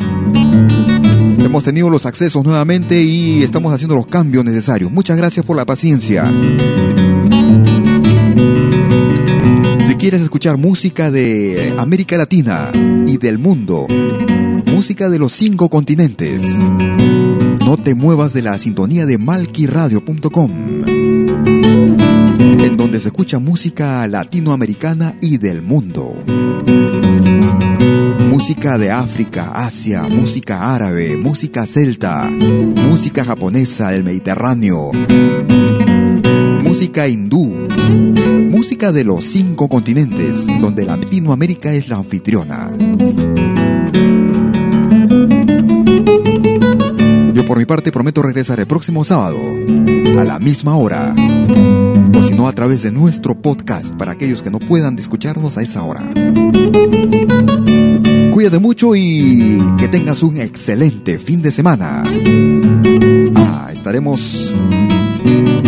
Hemos 1.40 1.64
tenido 1.64 1.90
los 1.90 2.06
accesos 2.06 2.44
nuevamente 2.44 3.02
y 3.02 3.44
estamos 3.44 3.72
haciendo 3.72 3.96
los 3.96 4.08
cambios 4.08 4.44
necesarios. 4.44 4.92
Muchas 4.92 5.16
gracias 5.16 5.46
por 5.46 5.56
la 5.56 5.64
paciencia. 5.66 6.30
Si 9.88 9.96
quieres 9.96 10.22
escuchar 10.22 10.58
música 10.58 11.12
de 11.12 11.76
América 11.78 12.18
Latina 12.18 12.72
y 13.08 13.18
del 13.18 13.40
mundo, 13.40 13.88
música 14.66 15.10
de 15.10 15.20
los 15.20 15.32
cinco 15.32 15.70
continentes, 15.70 16.44
no 17.66 17.78
te 17.78 17.96
muevas 17.96 18.34
de 18.34 18.42
la 18.42 18.58
sintonía 18.58 19.06
de 19.06 19.18
malquiradio.com, 19.18 20.52
en 22.38 22.78
donde 22.78 23.00
se 23.00 23.08
escucha 23.08 23.40
música 23.40 24.08
latinoamericana 24.08 25.16
y 25.22 25.38
del 25.38 25.62
mundo. 25.62 26.14
Música 28.30 28.78
de 28.78 28.92
África, 28.92 29.52
Asia, 29.54 30.04
música 30.04 30.76
árabe, 30.76 31.18
música 31.18 31.66
celta, 31.66 32.30
música 32.30 33.24
japonesa 33.24 33.92
del 33.92 34.04
Mediterráneo, 34.04 34.92
música 36.64 37.08
hindú, 37.08 37.68
música 38.50 38.92
de 38.92 39.04
los 39.04 39.24
cinco 39.24 39.70
continentes, 39.70 40.46
donde 40.60 40.86
Latinoamérica 40.86 41.72
es 41.74 41.88
la 41.88 41.98
anfitriona. 41.98 42.72
Por 47.46 47.58
mi 47.58 47.66
parte 47.66 47.92
prometo 47.92 48.22
regresar 48.22 48.60
el 48.60 48.68
próximo 48.68 49.04
sábado, 49.04 49.38
a 50.20 50.24
la 50.24 50.40
misma 50.40 50.76
hora. 50.76 51.14
O 51.14 52.24
si 52.24 52.34
no, 52.34 52.48
a 52.48 52.54
través 52.54 52.82
de 52.84 52.92
nuestro 52.92 53.36
podcast 53.36 53.96
para 53.96 54.14
aquellos 54.14 54.42
que 54.42 54.50
no 54.50 54.60
puedan 54.60 54.98
escucharnos 54.98 55.58
a 55.58 55.62
esa 55.62 55.84
hora. 55.84 56.02
Cuídate 58.32 58.60
mucho 58.60 58.96
y 58.96 59.62
que 59.78 59.88
tengas 59.88 60.24
un 60.24 60.38
excelente 60.38 61.20
fin 61.20 61.42
de 61.42 61.52
semana. 61.52 62.04
Ah, 63.36 63.70
estaremos 63.72 64.54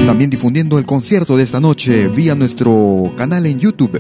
también 0.05 0.29
difundiendo 0.29 0.79
el 0.79 0.85
concierto 0.85 1.37
de 1.37 1.43
esta 1.43 1.59
noche 1.59 2.07
vía 2.07 2.33
nuestro 2.33 3.13
canal 3.15 3.45
en 3.45 3.59
YouTube, 3.59 3.99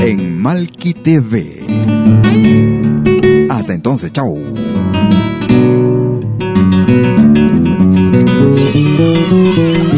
en 0.00 0.38
Malki 0.38 0.94
TV. 0.94 1.64
Hasta 3.50 3.74
entonces, 3.74 4.12
chao. 4.12 4.36
Thank 6.70 6.98
you. 9.92 9.97